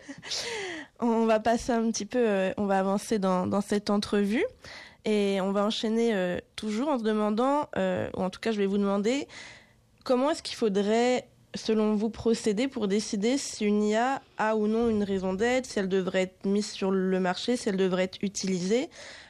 on 1.00 1.24
va 1.24 1.40
passer 1.40 1.72
un 1.72 1.90
petit 1.90 2.06
peu, 2.06 2.18
euh, 2.18 2.52
on 2.56 2.66
va 2.66 2.78
avancer 2.78 3.18
dans, 3.18 3.60
cette 3.60 3.90
entrevue 3.90 4.44
et 5.04 5.40
on 5.40 5.52
va 5.52 5.64
enchaîner 5.64 6.14
euh, 6.14 6.38
toujours 6.54 6.88
en 6.88 6.98
se 6.98 7.04
demandant, 7.04 7.68
ou 7.76 8.22
en 8.22 8.30
tout 8.30 8.40
cas 8.40 8.52
je 8.52 8.58
vais 8.58 8.66
vous 8.66 8.78
demander, 8.78 9.26
comment 10.04 10.30
est-ce 10.30 10.42
qu'il 10.42 10.56
faudrait, 10.56 11.26
selon 11.54 11.94
vous, 11.94 12.10
procéder 12.10 12.68
pour 12.68 12.88
décider 12.88 13.38
si 13.38 13.64
une 13.64 13.82
IA 13.82 14.22
a 14.38 14.56
ou 14.56 14.66
non 14.66 14.88
une 14.88 15.04
raison 15.04 15.34
d'être, 15.34 15.66
si 15.66 15.78
elle 15.78 15.88
devrait 15.88 16.22
être 16.22 16.46
mise 16.46 16.70
sur 16.70 16.90
le 16.90 17.20
marché, 17.20 17.56
si 17.56 17.68
elle 17.68 17.76
devrait 17.76 18.04
être 18.04 18.18
utilisée 18.22 18.88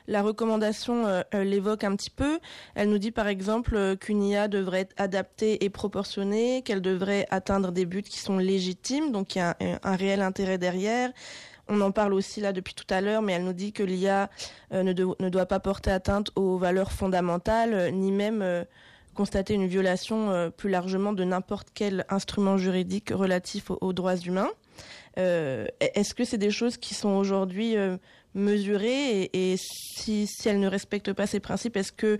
la 0.08 0.22
recommandation 0.22 1.06
euh, 1.06 1.22
l'évoque 1.44 1.84
un 1.84 1.96
petit 1.96 2.10
peu. 2.10 2.38
Elle 2.74 2.90
nous 2.90 2.98
dit 2.98 3.10
par 3.10 3.28
exemple 3.28 3.76
euh, 3.76 3.96
qu'une 3.96 4.22
IA 4.22 4.48
devrait 4.48 4.80
être 4.80 4.94
adaptée 4.96 5.64
et 5.64 5.70
proportionnée, 5.70 6.62
qu'elle 6.62 6.82
devrait 6.82 7.26
atteindre 7.30 7.72
des 7.72 7.86
buts 7.86 8.02
qui 8.02 8.18
sont 8.18 8.38
légitimes, 8.38 9.12
donc 9.12 9.34
il 9.34 9.38
y 9.38 9.42
a 9.42 9.56
un, 9.82 9.96
réel 9.96 10.22
intérêt 10.22 10.58
derrière. 10.58 11.10
On 11.68 11.80
en 11.80 11.92
parle 11.92 12.12
aussi 12.12 12.40
là 12.40 12.52
depuis 12.52 12.74
tout 12.74 12.86
à 12.90 13.00
l'heure, 13.00 13.22
mais 13.22 13.34
elle 13.34 13.44
nous 13.44 13.52
dit 13.52 13.72
que 13.72 13.82
l'IA 13.82 14.28
euh, 14.72 14.82
ne, 14.82 15.28
doit 15.28 15.46
pas 15.46 15.60
porter 15.60 15.90
atteinte 15.90 16.30
aux 16.34 16.58
valeurs 16.58 16.92
fondamentales, 16.92 17.92
ni 17.92 18.10
même 18.10 18.64
constater 19.14 19.54
une 19.54 19.66
violation 19.66 20.50
plus 20.56 20.70
largement 20.70 21.12
de 21.12 21.24
n'importe 21.24 21.68
quel 21.74 22.04
instrument 22.08 22.56
juridique 22.56 23.10
relatif 23.10 23.70
aux, 23.70 23.92
droits 23.92 24.16
humains. 24.16 24.50
Est-ce 25.16 26.14
que 26.14 26.24
c'est 26.24 26.38
des 26.38 26.50
choses 26.50 26.76
qui 26.76 26.94
sont 26.94 27.10
aujourd'hui 27.10 27.76
mesurée 28.34 29.30
et, 29.32 29.56
si, 29.56 30.26
si, 30.26 30.48
elle 30.48 30.60
ne 30.60 30.68
respecte 30.68 31.12
pas 31.12 31.26
ces 31.26 31.40
principes, 31.40 31.76
est-ce 31.76 31.92
que 31.92 32.18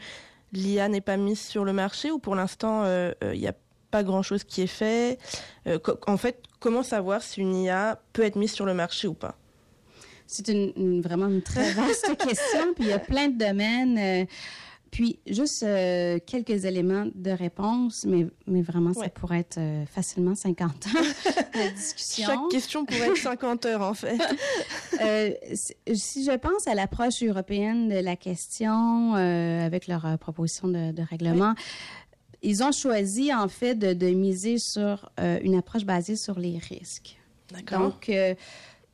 l'IA 0.53 0.89
n'est 0.89 1.01
pas 1.01 1.17
mise 1.17 1.41
sur 1.41 1.65
le 1.65 1.73
marché 1.73 2.11
ou 2.11 2.19
pour 2.19 2.35
l'instant 2.35 2.83
il 2.85 2.89
euh, 2.89 3.15
n'y 3.35 3.47
euh, 3.47 3.51
a 3.51 3.55
pas 3.91 4.03
grand-chose 4.03 4.45
qui 4.45 4.63
est 4.63 4.67
fait? 4.67 5.19
Euh, 5.67 5.79
En 6.07 6.17
fait, 6.17 6.43
comment 6.61 6.83
savoir 6.83 7.23
si 7.23 7.41
une 7.41 7.55
IA 7.55 8.01
peut 8.13 8.23
être 8.23 8.37
mise 8.37 8.53
sur 8.53 8.67
le 8.67 8.75
marché 8.75 9.09
ou 9.09 9.15
pas? 9.15 9.37
C'est 10.27 10.49
une, 10.49 11.03
vraiment 11.03 11.27
une 11.29 11.43
très 11.43 11.73
vaste 11.73 12.17
question. 12.19 12.75
Puis 12.75 12.85
il 12.85 12.87
y 12.89 12.93
a 12.93 12.99
plein 12.99 13.29
de 13.29 13.39
domaines. 13.39 14.27
Puis, 14.93 15.19
juste 15.27 15.63
euh, 15.63 16.19
quelques 16.27 16.67
éléments 16.67 17.07
de 17.15 17.31
réponse, 17.31 18.05
mais, 18.05 18.27
mais 18.47 18.61
vraiment, 18.61 18.93
ça 18.93 19.09
pourrait 19.09 19.39
être 19.39 19.57
euh, 19.57 19.87
facilement 19.87 20.35
50 20.35 20.69
ans 20.69 20.91
de 21.55 21.75
discussion. 21.75 22.27
Chaque 22.27 22.49
question 22.51 22.85
pourrait 22.85 23.09
être 23.09 23.17
50 23.17 23.65
heures, 23.65 23.81
en 23.81 23.95
fait. 23.95 24.21
euh, 25.01 25.31
si 25.95 26.27
je 26.27 26.37
pense 26.37 26.67
à 26.67 26.75
l'approche 26.75 27.23
européenne 27.23 27.89
de 27.89 28.01
la 28.01 28.17
question, 28.17 29.15
avec 29.15 29.87
leur 29.87 30.19
proposition 30.19 30.69
de, 30.69 30.93
de 30.93 31.03
règlement, 31.03 31.55
ils 32.43 32.63
ont 32.63 32.73
choisi, 32.73 33.33
en 33.33 33.49
fait, 33.49 33.75
de, 33.75 33.95
de 33.95 34.09
miser 34.09 34.59
sur 34.59 35.11
une 35.19 35.55
approche 35.55 35.87
basée 35.87 36.17
sur 36.17 36.39
les 36.39 36.59
risques. 36.59 37.17
D'accord. 37.51 37.81
Donc, 37.81 38.13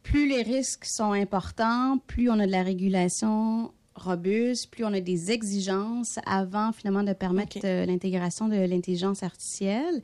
plus 0.05 0.29
les 0.29 0.43
risques 0.43 0.85
sont 0.85 1.11
importants, 1.11 1.99
plus 2.07 2.31
on 2.31 2.39
a 2.39 2.47
de 2.47 2.53
la 2.53 2.63
régulation 2.63 3.73
robuste, 3.99 4.71
plus 4.71 4.85
on 4.85 4.93
a 4.93 5.01
des 5.01 5.31
exigences 5.31 6.19
avant 6.27 6.73
finalement 6.73 7.03
de 7.03 7.13
permettre 7.13 7.59
euh, 7.65 7.87
l'intégration 7.87 8.49
de 8.49 8.57
l'intelligence 8.57 9.23
artificielle 9.23 10.03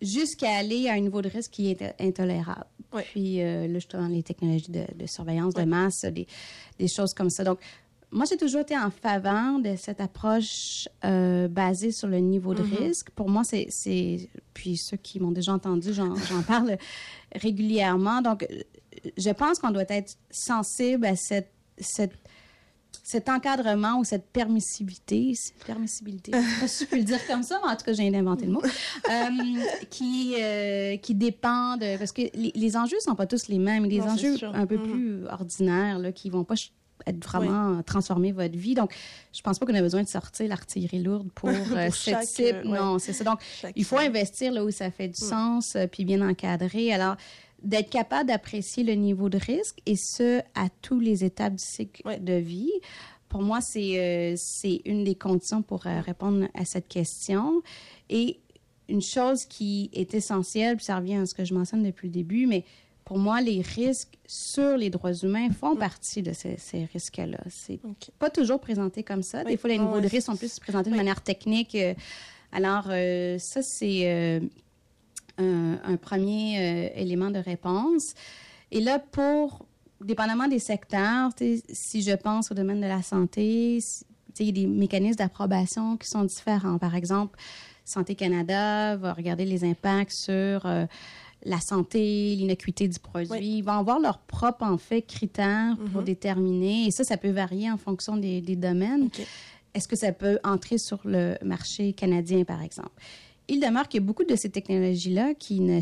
jusqu'à 0.00 0.56
aller 0.56 0.88
à 0.88 0.92
un 0.92 1.00
niveau 1.00 1.22
de 1.22 1.28
risque 1.28 1.50
qui 1.50 1.70
est 1.70 1.94
intolérable. 2.00 2.66
Puis 3.12 3.42
euh, 3.42 3.66
là, 3.66 3.74
justement, 3.74 4.08
les 4.08 4.22
technologies 4.22 4.70
de, 4.70 5.06
surveillance 5.06 5.54
de 5.54 5.64
masse, 5.64 6.04
des, 6.04 6.26
des, 6.78 6.88
choses 6.88 7.12
comme 7.12 7.30
ça. 7.30 7.44
Donc, 7.44 7.58
moi, 8.10 8.24
j'ai 8.24 8.38
toujours 8.38 8.62
été 8.62 8.76
en 8.76 8.90
faveur 8.90 9.58
de 9.58 9.76
cette 9.76 10.00
approche 10.00 10.88
euh, 11.04 11.48
basée 11.48 11.92
sur 11.92 12.08
le 12.08 12.18
niveau 12.18 12.54
de 12.54 12.62
mm-hmm. 12.62 12.78
risque. 12.78 13.10
Pour 13.10 13.28
moi, 13.28 13.42
c'est... 13.44 14.30
Puis 14.54 14.76
ceux 14.78 14.96
qui 14.96 15.20
m'ont 15.20 15.32
déjà 15.32 15.52
entendu, 15.52 15.92
j'en 15.92 16.42
parle 16.46 16.78
régulièrement. 17.34 18.22
Donc, 18.22 18.46
je 19.16 19.30
pense 19.30 19.58
qu'on 19.58 19.70
doit 19.70 19.84
être 19.88 20.16
sensible 20.30 21.04
à 21.04 21.16
cette, 21.16 21.50
cette 21.76 22.14
cet 23.08 23.30
encadrement 23.30 23.98
ou 23.98 24.04
cette 24.04 24.26
permissibilité, 24.26 25.32
permissibilité, 25.66 26.30
je 26.34 26.38
sais 26.38 26.60
pas 26.60 26.68
si 26.68 26.84
je 26.84 26.90
peux 26.90 26.96
le 26.98 27.04
dire 27.04 27.26
comme 27.26 27.42
ça, 27.42 27.58
mais 27.64 27.72
en 27.72 27.74
tout 27.74 27.86
cas, 27.86 27.94
j'ai 27.94 28.14
inventé 28.14 28.44
le 28.44 28.52
mot, 28.52 28.60
euh, 28.62 29.22
qui, 29.88 30.34
euh, 30.38 30.98
qui 30.98 31.14
dépend 31.14 31.78
de... 31.78 31.96
Parce 31.96 32.12
que 32.12 32.20
les, 32.34 32.52
les 32.54 32.76
enjeux 32.76 33.00
sont 33.00 33.14
pas 33.14 33.26
tous 33.26 33.48
les 33.48 33.58
mêmes. 33.58 33.88
Des 33.88 34.02
enjeux 34.02 34.36
un 34.52 34.66
peu 34.66 34.76
mm-hmm. 34.76 34.90
plus 34.90 35.26
ordinaires, 35.26 35.98
là, 35.98 36.12
qui 36.12 36.28
vont 36.28 36.44
pas 36.44 36.56
être 37.06 37.24
vraiment 37.24 37.82
transformer 37.82 38.32
votre 38.32 38.58
vie. 38.58 38.74
Donc, 38.74 38.94
je 39.32 39.40
pense 39.40 39.58
pas 39.58 39.64
qu'on 39.64 39.74
a 39.74 39.80
besoin 39.80 40.02
de 40.02 40.08
sortir 40.08 40.46
l'artillerie 40.48 41.02
lourde 41.02 41.30
pour, 41.34 41.48
euh, 41.50 41.90
ce 41.90 42.34
type. 42.34 42.64
non, 42.64 42.98
c'est 42.98 43.14
ça. 43.14 43.24
Donc, 43.24 43.40
il 43.74 43.86
faut 43.86 43.98
investir 43.98 44.52
là 44.52 44.62
où 44.64 44.70
ça 44.70 44.90
fait 44.90 45.08
du 45.08 45.24
mm. 45.24 45.28
sens, 45.28 45.76
euh, 45.76 45.86
puis 45.86 46.04
bien 46.04 46.26
encadrer. 46.28 46.92
Alors, 46.92 47.16
d'être 47.62 47.90
capable 47.90 48.28
d'apprécier 48.28 48.84
le 48.84 48.94
niveau 48.94 49.28
de 49.28 49.38
risque 49.38 49.78
et 49.86 49.96
ce, 49.96 50.40
à 50.54 50.68
tous 50.82 51.00
les 51.00 51.24
étapes 51.24 51.54
du 51.54 51.64
cycle 51.64 52.02
de 52.20 52.34
vie. 52.34 52.72
Pour 53.28 53.42
moi, 53.42 53.60
c'est 53.60 53.98
euh, 54.34 54.36
une 54.84 55.04
des 55.04 55.14
conditions 55.14 55.62
pour 55.62 55.82
répondre 55.82 56.48
à 56.54 56.64
cette 56.64 56.88
question. 56.88 57.62
Et 58.08 58.38
une 58.88 59.02
chose 59.02 59.44
qui 59.44 59.90
est 59.92 60.14
essentielle, 60.14 60.76
puis 60.76 60.86
ça 60.86 60.96
revient 60.96 61.16
à 61.16 61.26
ce 61.26 61.34
que 61.34 61.44
je 61.44 61.52
mentionne 61.52 61.82
depuis 61.82 62.08
le 62.08 62.12
début, 62.12 62.46
mais 62.46 62.64
pour 63.04 63.18
moi, 63.18 63.40
les 63.40 63.62
risques 63.62 64.18
sur 64.26 64.76
les 64.76 64.90
droits 64.90 65.14
humains 65.14 65.50
font 65.50 65.74
mm. 65.74 65.78
partie 65.78 66.22
de 66.22 66.32
ces, 66.34 66.84
risques-là. 66.92 67.38
C'est 67.48 67.80
pas 68.18 68.28
toujours 68.28 68.60
présenté 68.60 69.02
comme 69.02 69.22
ça. 69.22 69.44
Des 69.44 69.56
fois, 69.56 69.70
les 69.70 69.78
niveaux 69.78 70.00
de 70.00 70.08
risque 70.08 70.26
sont 70.26 70.36
plus 70.36 70.58
présentés 70.58 70.90
de 70.90 70.96
manière 70.96 71.22
technique. 71.22 71.74
Euh, 71.74 71.94
alors, 72.52 72.84
euh, 72.88 73.38
ça, 73.38 73.62
c'est 73.62 74.42
euh, 75.40 75.76
un, 75.84 75.96
premier 75.96 76.92
élément 76.94 77.30
de 77.30 77.38
réponse. 77.38 78.14
Et 78.70 78.80
là, 78.80 78.98
pour, 78.98 79.66
dépendamment 80.00 80.48
des 80.48 80.58
secteurs, 80.58 81.30
si 81.72 82.02
je 82.02 82.14
pense 82.14 82.50
au 82.50 82.54
domaine 82.54 82.80
de 82.80 82.86
la 82.86 83.02
santé, 83.02 83.78
il 84.40 84.46
y 84.46 84.48
a 84.48 84.52
des 84.52 84.66
mécanismes 84.66 85.16
d'approbation 85.16 85.96
qui 85.96 86.08
sont 86.08 86.24
différents. 86.24 86.78
Par 86.78 86.94
exemple, 86.94 87.38
Santé 87.84 88.14
Canada 88.14 88.96
va 88.96 89.12
regarder 89.12 89.44
les 89.44 89.64
impacts 89.64 90.12
sur 90.12 90.66
la 91.44 91.60
santé, 91.60 92.34
l'innocuité 92.36 92.88
du 92.88 92.98
produit. 92.98 93.58
Ils 93.58 93.62
vont 93.62 93.72
avoir 93.72 94.00
leurs 94.00 94.18
propres, 94.18 94.64
en 94.64 94.78
fait, 94.78 95.02
critères 95.02 95.76
pour 95.92 96.00
mhm. 96.00 96.06
déterminer. 96.06 96.86
Et 96.86 96.90
ça, 96.90 97.04
ça 97.04 97.16
peut 97.16 97.30
varier 97.30 97.70
en 97.70 97.76
fonction 97.76 98.16
des, 98.16 98.40
domaines. 98.56 99.08
Est-ce 99.74 99.86
que 99.86 99.96
ça 99.96 100.12
peut 100.12 100.38
entrer 100.44 100.78
sur 100.78 101.00
le 101.04 101.36
marché 101.44 101.92
canadien, 101.92 102.44
par 102.44 102.62
exemple? 102.62 102.90
Il 103.48 103.60
demeure 103.60 103.88
qu'il 103.88 104.00
y 104.00 104.04
a 104.04 104.06
beaucoup 104.06 104.24
de 104.24 104.36
ces 104.36 104.50
technologies-là 104.50 105.34
qui 105.34 105.60
ne 105.60 105.80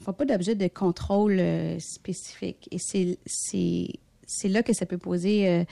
font 0.00 0.12
pas 0.12 0.24
d'objet 0.24 0.54
de 0.54 0.68
contrôle 0.68 1.38
euh, 1.38 1.78
spécifique. 1.78 2.68
Et 2.70 2.78
c'est 2.78 4.48
là 4.48 4.62
que 4.62 4.72
ça 4.72 4.86
peut 4.86 4.98
poser... 4.98 5.48
Euh, 5.48 5.64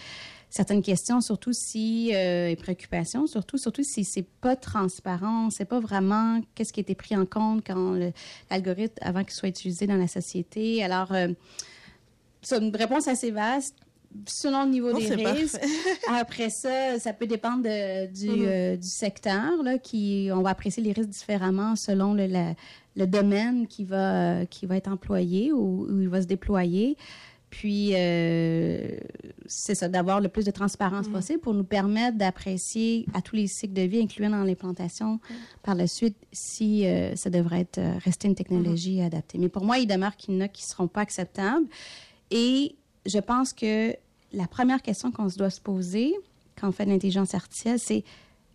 certaines 0.50 0.80
questions, 0.80 1.20
surtout 1.20 1.52
si 1.52 2.10
euh, 2.14 2.48
et 2.48 2.56
préoccupations, 2.56 3.26
surtout 3.26 3.58
surtout 3.58 3.82
si 3.82 4.02
c'est 4.02 4.26
pas 4.40 4.56
transparent, 4.56 5.50
c'est 5.50 5.66
pas 5.66 5.78
vraiment 5.78 6.40
qu'est-ce 6.54 6.72
qui 6.72 6.80
a 6.80 6.82
été 6.82 6.94
pris 6.94 7.14
en 7.14 7.26
compte 7.26 7.62
quand 7.66 7.98
l'algorithme 8.50 8.94
avant 9.02 9.24
qu'il 9.24 9.34
soit 9.34 9.50
utilisé 9.50 9.86
dans 9.86 9.98
la 9.98 10.08
société. 10.08 10.82
Alors 10.82 11.12
c'est 12.40 12.56
une 12.56 12.74
réponse 12.74 13.08
assez 13.08 13.30
vaste 13.30 13.76
selon 14.26 14.64
le 14.64 14.70
niveau 14.70 14.92
des 14.92 15.14
risques. 15.14 15.60
Après 16.08 16.50
ça, 16.50 16.98
ça 16.98 17.12
peut 17.12 17.26
dépendre 17.26 17.62
du, 17.62 17.68
mm-hmm. 17.68 18.46
euh, 18.46 18.76
du, 18.76 18.88
secteur, 18.88 19.62
là, 19.62 19.78
qui, 19.78 20.30
on 20.32 20.42
va 20.42 20.50
apprécier 20.50 20.82
les 20.82 20.92
risques 20.92 21.10
différemment 21.10 21.76
selon 21.76 22.14
le, 22.14 22.26
le 22.96 23.06
domaine 23.06 23.66
qui 23.66 23.84
va, 23.84 24.46
qui 24.46 24.66
va 24.66 24.76
être 24.76 24.88
employé 24.88 25.52
ou, 25.52 25.86
où 25.88 26.00
il 26.00 26.08
va 26.08 26.22
se 26.22 26.26
déployer. 26.26 26.96
Puis, 27.50 27.92
euh, 27.94 28.98
c'est 29.46 29.74
ça, 29.74 29.88
d'avoir 29.88 30.20
le 30.20 30.28
plus 30.28 30.44
de 30.44 30.50
transparence 30.50 31.08
mm. 31.08 31.12
possible 31.12 31.40
pour 31.40 31.54
nous 31.54 31.64
permettre 31.64 32.18
d'apprécier 32.18 33.06
à 33.14 33.22
tous 33.22 33.36
les 33.36 33.46
cycles 33.46 33.72
de 33.72 33.82
vie, 33.82 34.00
incluant 34.00 34.30
dans 34.30 34.44
l'implantation 34.44 35.14
mm. 35.14 35.34
par 35.62 35.74
la 35.74 35.86
suite, 35.86 36.16
si 36.30 36.86
euh, 36.86 37.16
ça 37.16 37.30
devrait 37.30 37.60
être, 37.60 37.78
euh, 37.78 37.98
rester 38.04 38.28
une 38.28 38.34
technologie 38.34 38.98
mm-hmm. 38.98 39.06
adaptée. 39.06 39.38
Mais 39.38 39.48
pour 39.48 39.64
moi, 39.64 39.78
il 39.78 39.86
demeure 39.86 40.16
qu'il 40.16 40.34
y 40.34 40.36
en 40.36 40.40
a 40.42 40.48
qui 40.48 40.62
ne 40.62 40.68
seront 40.68 40.88
pas 40.88 41.00
acceptables. 41.00 41.66
Et 42.30 42.76
je 43.08 43.18
pense 43.18 43.52
que 43.52 43.94
la 44.32 44.46
première 44.46 44.82
question 44.82 45.10
qu'on 45.10 45.28
se 45.28 45.38
doit 45.38 45.50
se 45.50 45.60
poser 45.60 46.14
quand 46.60 46.68
on 46.68 46.72
fait 46.72 46.84
de 46.84 46.90
l'intelligence 46.90 47.34
artificielle, 47.34 47.78
c'est 47.78 48.04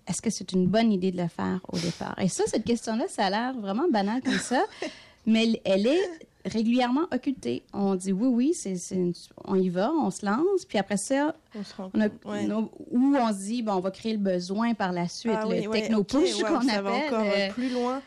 est-ce 0.08 0.22
que 0.22 0.30
c'est 0.30 0.52
une 0.52 0.68
bonne 0.68 0.92
idée 0.92 1.12
de 1.12 1.22
le 1.22 1.28
faire 1.28 1.62
au 1.72 1.78
départ? 1.78 2.16
Et 2.20 2.28
ça, 2.28 2.44
cette 2.48 2.66
question-là, 2.66 3.06
ça 3.08 3.26
a 3.26 3.30
l'air 3.30 3.54
vraiment 3.54 3.90
banal 3.90 4.22
comme 4.22 4.38
ça, 4.38 4.64
mais 5.26 5.62
elle 5.64 5.88
est 5.88 6.10
régulièrement 6.46 7.08
occulté. 7.12 7.64
On 7.72 7.96
dit 7.96 8.12
oui, 8.12 8.28
oui, 8.28 8.54
c'est, 8.54 8.76
on 9.46 9.56
y 9.56 9.70
va, 9.70 9.92
on 9.92 10.12
se 10.12 10.26
lance, 10.26 10.66
puis 10.68 10.78
après 10.78 10.98
ça, 10.98 11.36
on 11.56 11.64
se 11.64 11.74
rend 11.76 11.90
où 12.92 13.16
on 13.16 13.34
se 13.34 13.38
dit, 13.38 13.62
bon, 13.62 13.74
on 13.74 13.80
va 13.80 13.92
créer 13.92 14.14
le 14.14 14.20
besoin 14.20 14.74
par 14.74 14.92
la 14.92 15.08
suite, 15.08 15.38
ah 15.38 15.46
le 15.46 15.70
techno-push 15.70 16.42
qu'on 16.44 16.68
appelle. 16.68 17.06
encore 17.08 17.26
euh, 17.26 17.50
plus 17.52 17.70
loin. 17.70 18.02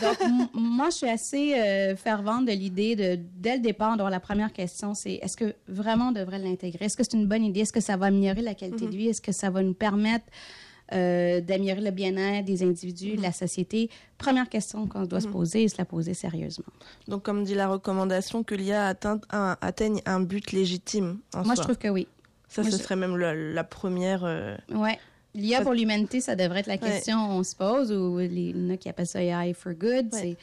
Donc, 0.00 0.50
moi, 0.54 0.90
je 0.90 0.96
suis 0.96 1.08
assez 1.08 1.54
euh, 1.54 1.96
fervente 1.96 2.46
de 2.46 2.52
l'idée 2.52 2.96
de, 2.96 3.18
dès 3.36 3.56
le 3.56 3.62
départ, 3.62 3.96
la 3.96 4.20
première 4.20 4.52
question, 4.52 4.94
c'est 4.94 5.14
est-ce 5.14 5.36
que 5.36 5.54
vraiment 5.68 6.08
on 6.08 6.12
devrait 6.12 6.38
l'intégrer? 6.38 6.86
Est-ce 6.86 6.96
que 6.96 7.04
c'est 7.04 7.16
une 7.16 7.26
bonne 7.26 7.44
idée? 7.44 7.60
Est-ce 7.60 7.72
que 7.72 7.80
ça 7.80 7.96
va 7.96 8.06
améliorer 8.06 8.42
la 8.42 8.54
qualité 8.54 8.86
mm-hmm. 8.86 8.90
de 8.90 8.96
vie? 8.96 9.08
Est-ce 9.08 9.20
que 9.20 9.32
ça 9.32 9.50
va 9.50 9.62
nous 9.62 9.74
permettre 9.74 10.26
euh, 10.92 11.40
d'améliorer 11.40 11.80
le 11.80 11.90
bien-être 11.90 12.44
des 12.44 12.62
individus, 12.62 13.16
de 13.16 13.22
la 13.22 13.32
société? 13.32 13.88
Première 14.18 14.48
question 14.48 14.86
qu'on 14.86 15.04
doit 15.04 15.20
se 15.20 15.26
mhm. 15.26 15.32
poser 15.32 15.62
et 15.62 15.68
se 15.68 15.78
la 15.78 15.84
poser 15.84 16.12
sérieusement. 16.12 16.66
Donc, 17.08 17.22
comme 17.22 17.44
dit 17.44 17.54
la 17.54 17.68
recommandation, 17.68 18.42
que 18.42 18.54
l'IA 18.54 18.94
atteigne 19.60 20.02
un 20.04 20.20
but 20.20 20.52
légitime. 20.52 21.18
Moi, 21.34 21.54
je 21.54 21.62
trouve 21.62 21.78
que 21.78 21.88
oui. 21.88 22.06
Ça, 22.48 22.62
ce 22.62 22.76
serait 22.76 22.96
même 22.96 23.16
la, 23.16 23.64
première. 23.64 24.24
Euh, 24.24 24.54
ouais. 24.74 24.98
L'IA 25.34 25.62
pour 25.62 25.72
l'humanité, 25.72 26.20
ça 26.20 26.36
devrait 26.36 26.60
être 26.60 26.66
la 26.66 26.78
question 26.78 27.26
qu'on 27.28 27.42
se 27.42 27.56
pose, 27.56 27.92
ou 27.92 28.18
les, 28.18 28.52
il 28.54 28.72
y 28.72 28.78
qui 28.78 28.88
appellent 28.88 29.06
ça 29.06 29.22
AI 29.22 29.54
for 29.54 29.72
good. 29.72 30.08
C'est 30.12 30.36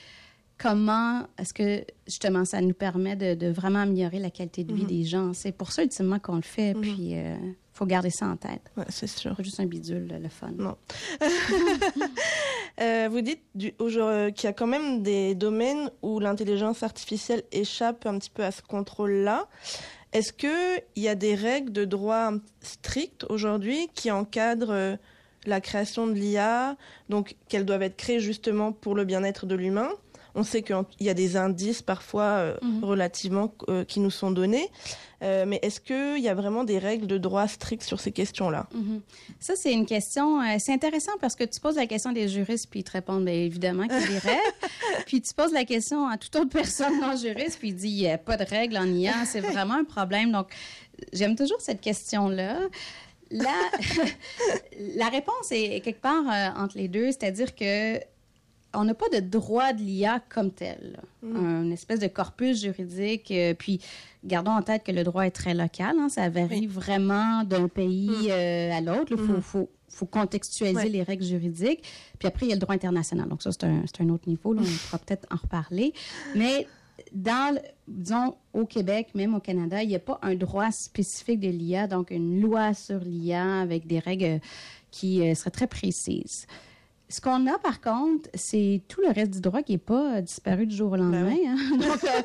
comment 0.60 1.26
est-ce 1.38 1.54
que 1.54 1.84
justement 2.06 2.46
ça 2.46 2.62
nous 2.62 2.74
permet 2.74 3.16
de, 3.16 3.48
vraiment 3.48 3.80
améliorer 3.80 4.20
la 4.20 4.30
qualité 4.30 4.64
de 4.64 4.74
vie 4.74 4.84
mhm. 4.84 4.88
des 4.88 5.04
gens. 5.06 5.34
C'est 5.34 5.52
pour 5.52 5.72
ça 5.72 5.84
ultimement 5.84 6.20
qu'on 6.20 6.36
le 6.36 6.42
fait. 6.42 6.74
Mhm. 6.74 6.82
Puis 6.82 7.12
euh, 7.14 7.36
faut 7.74 7.86
garder 7.86 8.10
ça 8.10 8.28
en 8.28 8.36
tête. 8.36 8.72
Ouais, 8.78 8.84
c'est 8.90 9.08
sûr. 9.08 9.36
Pas 9.36 9.44
juste 9.44 9.60
un 9.60 9.66
bidule, 9.66 10.20
le 10.22 10.30
fun. 10.30 10.52
Non. 10.58 10.78
Euh, 12.82 13.10
vous 13.12 13.20
dites 13.20 13.42
qu'il 13.58 13.74
y 14.44 14.48
a 14.48 14.54
quand 14.54 14.68
même 14.68 15.04
des 15.04 15.36
domaines 15.36 15.92
où 16.02 16.22
l'intelligence 16.22 16.82
artificielle 16.82 17.44
échappe 17.52 18.06
un 18.06 18.18
petit 18.18 18.30
peu 18.30 18.42
à 18.42 18.52
ce 18.52 18.62
contrôle-là. 18.62 19.50
Est-ce 20.12 20.34
qu'il 20.34 20.84
y 20.96 21.08
a 21.08 21.16
des 21.16 21.36
règles 21.36 21.72
de 21.72 21.86
droit 21.86 22.32
strictes 22.62 23.26
aujourd'hui 23.30 23.90
qui 23.94 24.10
encadrent 24.10 24.72
euh, 24.72 24.96
la 25.46 25.62
création 25.62 26.08
de 26.08 26.14
l'IA, 26.14 26.78
donc 27.10 27.36
qu'elles 27.48 27.66
doivent 27.66 27.84
être 27.84 27.98
créées 27.98 28.20
justement 28.20 28.72
pour 28.72 28.96
le 28.96 29.06
bien-être 29.06 29.46
de 29.46 29.56
l'humain? 29.56 29.90
On 30.36 30.44
sait 30.44 30.62
qu'il 30.62 30.76
y 31.00 31.10
a 31.10 31.14
des 31.14 31.38
indices 31.38 31.82
parfois 31.82 32.24
euh, 32.24 32.58
mhm. 32.62 32.84
relativement 32.84 33.54
euh, 33.68 33.84
qui 33.84 34.00
nous 34.00 34.12
sont 34.12 34.32
donnés. 34.32 34.70
Euh, 35.22 35.44
mais 35.46 35.60
est-ce 35.62 35.82
qu'il 35.82 36.24
y 36.24 36.30
a 36.30 36.34
vraiment 36.34 36.64
des 36.64 36.80
règles 36.80 37.08
de 37.08 37.18
droit 37.18 37.48
strictes 37.48 37.84
sur 37.84 38.00
ces 38.00 38.12
questions-là? 38.12 38.68
Mhm. 38.74 39.02
Ça, 39.40 39.56
c'est 39.56 39.74
une 39.74 39.86
question. 39.86 40.40
c'est 40.60 40.74
intéressant 40.74 41.12
parce 41.20 41.36
que 41.36 41.44
tu 41.44 41.60
poses 41.60 41.76
la 41.76 41.88
question 41.88 42.12
des 42.12 42.28
juristes, 42.28 42.68
puis 42.70 42.82
ils 42.82 42.84
te 42.84 42.92
répondent 42.92 43.26
bien 43.26 43.34
évidemment 43.34 43.84
qu'il 43.88 44.00
y 44.00 44.04
a 44.04 44.08
des 44.08 44.18
règles. 44.20 45.04
puis 45.06 45.22
tu 45.22 45.34
poses 45.34 45.52
la 45.52 45.66
question 45.66 46.08
à 46.08 46.18
toute 46.18 46.36
autre 46.36 46.50
personne 46.50 47.00
non 47.02 47.18
juriste, 47.18 47.60
puis 47.60 47.70
il 47.70 47.76
dit 47.76 47.90
il 47.90 47.96
n'y 47.96 48.10
a 48.10 48.18
pas 48.18 48.38
de 48.38 48.46
règles 48.46 48.78
en 48.78 48.86
IA. 48.86 49.26
C'est 49.26 49.42
vraiment 49.42 49.76
un 49.76 49.84
problème. 49.84 50.32
Donc, 50.32 50.48
j'aime 51.12 51.36
toujours 51.36 51.60
cette 51.60 51.82
question-là. 51.82 52.60
La, 53.32 53.54
la 54.96 55.10
réponse 55.10 55.52
est 55.52 55.82
quelque 55.82 56.02
part 56.02 56.24
entre 56.56 56.78
les 56.78 56.88
deux, 56.88 57.08
c'est-à-dire 57.08 57.56
que 57.56 58.00
on 58.74 58.84
n'a 58.84 58.94
pas 58.94 59.10
de 59.10 59.20
droit 59.20 59.74
de 59.74 59.82
l'IA 59.82 60.22
comme 60.30 60.52
tel. 60.52 61.00
Mm. 61.24 61.36
Un 61.36 61.72
espèce 61.72 62.00
de 62.00 62.08
corpus 62.08 62.62
juridique. 62.62 63.32
Euh, 63.32 63.54
puis, 63.54 63.82
gardons 64.24 64.52
en 64.52 64.62
tête 64.62 64.84
que 64.84 64.92
le 64.92 65.04
droit 65.04 65.24
est 65.24 65.32
très 65.32 65.54
local. 65.54 65.96
Hein, 66.00 66.10
ça 66.10 66.30
varie 66.30 66.68
vraiment 66.68 67.44
d'un 67.44 67.68
pays 67.68 68.10
mm. 68.10 68.32
euh, 68.32 68.72
à 68.74 68.82
l'autre. 68.82 69.12
Il 69.12 69.22
mm. 69.22 69.42
faut, 69.42 69.70
faut, 69.88 70.06
contextualiser 70.06 70.90
les 70.90 71.04
règles 71.04 71.26
juridiques. 71.26 71.84
Puis 72.20 72.28
après, 72.28 72.46
il 72.46 72.50
y 72.50 72.52
a 72.52 72.56
le 72.56 72.62
droit 72.62 72.76
international. 72.76 73.28
Donc, 73.28 73.42
ça, 73.42 73.52
c'est 73.52 73.64
un, 73.66 73.84
un, 74.00 74.10
autre 74.10 74.28
niveau. 74.28 74.54
Là, 74.54 74.62
on 74.64 74.88
pourra 74.88 75.00
peut-être 75.00 75.28
en 75.32 75.38
reparler. 75.38 75.94
Mais 76.36 76.68
dans, 77.12 77.60
disons, 77.88 78.36
au 78.54 78.66
Québec, 78.66 79.10
même 79.16 79.34
au 79.36 79.40
Canada, 79.40 79.82
il 79.82 79.90
n'y 79.90 79.96
a 79.96 80.00
pas 80.00 80.20
un 80.22 80.36
droit 80.36 80.72
spécifique 80.72 81.40
de 81.40 81.50
l'IA, 81.50 81.88
donc 81.88 82.12
une 82.12 82.42
loi 82.42 82.74
sur 82.74 83.00
l'IA 83.00 83.62
avec 83.62 83.88
des 83.88 84.00
règles 84.00 84.40
qui 84.92 85.22
euh, 85.22 85.36
seraient 85.36 85.52
très 85.52 85.68
précises. 85.68 86.46
Ce 87.12 87.22
qu'on 87.22 87.48
a, 87.48 87.58
par 87.58 87.82
contre, 87.82 88.30
c'est 88.36 88.82
tout 88.88 89.02
le 89.02 89.12
reste 89.12 89.32
du 89.32 89.42
droit 89.42 89.64
qui 89.64 89.72
n'est 89.72 89.78
pas 89.80 90.18
euh, 90.18 90.22
disparu 90.22 90.68
du 90.68 90.76
jour 90.76 90.90
au 90.90 90.92
ben 90.92 91.10
lendemain. 91.10 91.36
Hein. 91.48 91.58
Donc, 91.72 92.04
euh, 92.04 92.22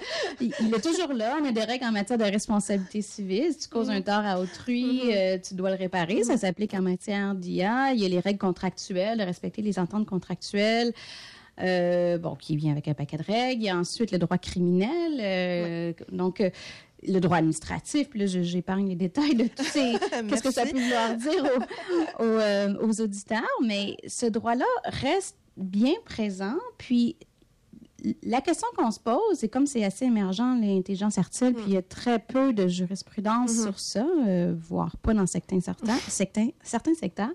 il 0.61 0.75
est 0.75 0.81
toujours 0.83 1.14
là. 1.14 1.38
On 1.40 1.44
a 1.47 1.53
des 1.53 1.64
règles 1.64 1.87
en 1.87 1.92
matière 1.92 2.18
de 2.18 2.25
responsabilité 2.25 3.01
civile. 3.01 3.51
Si 3.53 3.61
tu 3.61 3.68
causes 3.70 3.88
un 3.88 4.03
tort 4.03 4.27
à 4.27 4.38
autrui, 4.38 5.05
mm-hmm. 5.05 5.16
euh, 5.16 5.38
tu 5.38 5.55
dois 5.55 5.70
le 5.70 5.77
réparer. 5.77 6.23
Ça 6.25 6.37
s'applique 6.37 6.75
en 6.75 6.83
matière 6.83 7.35
d'IA. 7.35 7.94
Il 7.94 8.01
y 8.01 8.05
a 8.05 8.09
les 8.11 8.20
règles 8.20 8.38
contractuelles, 8.38 9.16
de 9.16 9.25
respecter 9.25 9.62
les 9.62 9.79
ententes 9.79 10.05
contractuelles. 10.07 10.92
bon, 11.59 12.37
qui 12.38 12.55
vient 12.57 12.73
avec 12.73 12.87
un 12.87 12.94
paquet 12.94 13.16
de 13.16 13.23
règles. 13.23 13.62
Il 13.62 13.66
y 13.66 13.70
a 13.70 13.79
ensuite 13.79 14.12
le 14.12 14.18
droit 14.18 14.37
criminel. 14.37 15.94
Donc, 16.12 16.42
le 17.06 17.20
droit 17.20 17.38
administratif. 17.38 18.10
Puis 18.10 18.20
là, 18.20 18.26
j'épargne 18.26 18.88
les 18.88 18.96
détails 18.96 19.34
de 19.34 19.44
tout 19.44 19.64
ces. 19.64 19.94
Qu'est-ce 20.28 20.42
que 20.42 20.52
ça 20.52 20.64
peut 20.64 20.78
vouloir 20.78 21.14
dire 21.16 21.44
euh, 22.20 22.74
aux, 22.80 23.00
auditeurs. 23.00 23.42
Mais 23.64 23.96
ce 24.06 24.26
droit-là 24.26 24.64
reste 24.84 25.36
bien 25.56 25.94
présent. 26.04 26.56
Puis 26.78 27.16
la 28.22 28.40
question 28.40 28.68
qu'on 28.76 28.90
se 28.90 29.00
pose, 29.00 29.42
et 29.42 29.48
comme 29.48 29.66
c'est 29.66 29.84
assez 29.84 30.04
émergent, 30.04 30.58
l'intelligence 30.60 31.18
artificielle, 31.18 31.54
puis 31.54 31.64
il 31.68 31.72
y 31.74 31.76
a 31.76 31.82
très 31.82 32.18
peu 32.18 32.52
de 32.52 32.68
jurisprudence 32.68 33.52
mm-hmm. 33.52 33.62
sur 33.62 33.78
ça, 33.78 34.06
euh, 34.26 34.54
voire 34.56 34.96
pas 34.98 35.14
dans 35.14 35.26
certains, 35.26 35.60
certains, 35.60 35.96
certains, 36.08 36.48
certains 36.62 36.94
secteurs, 36.94 37.32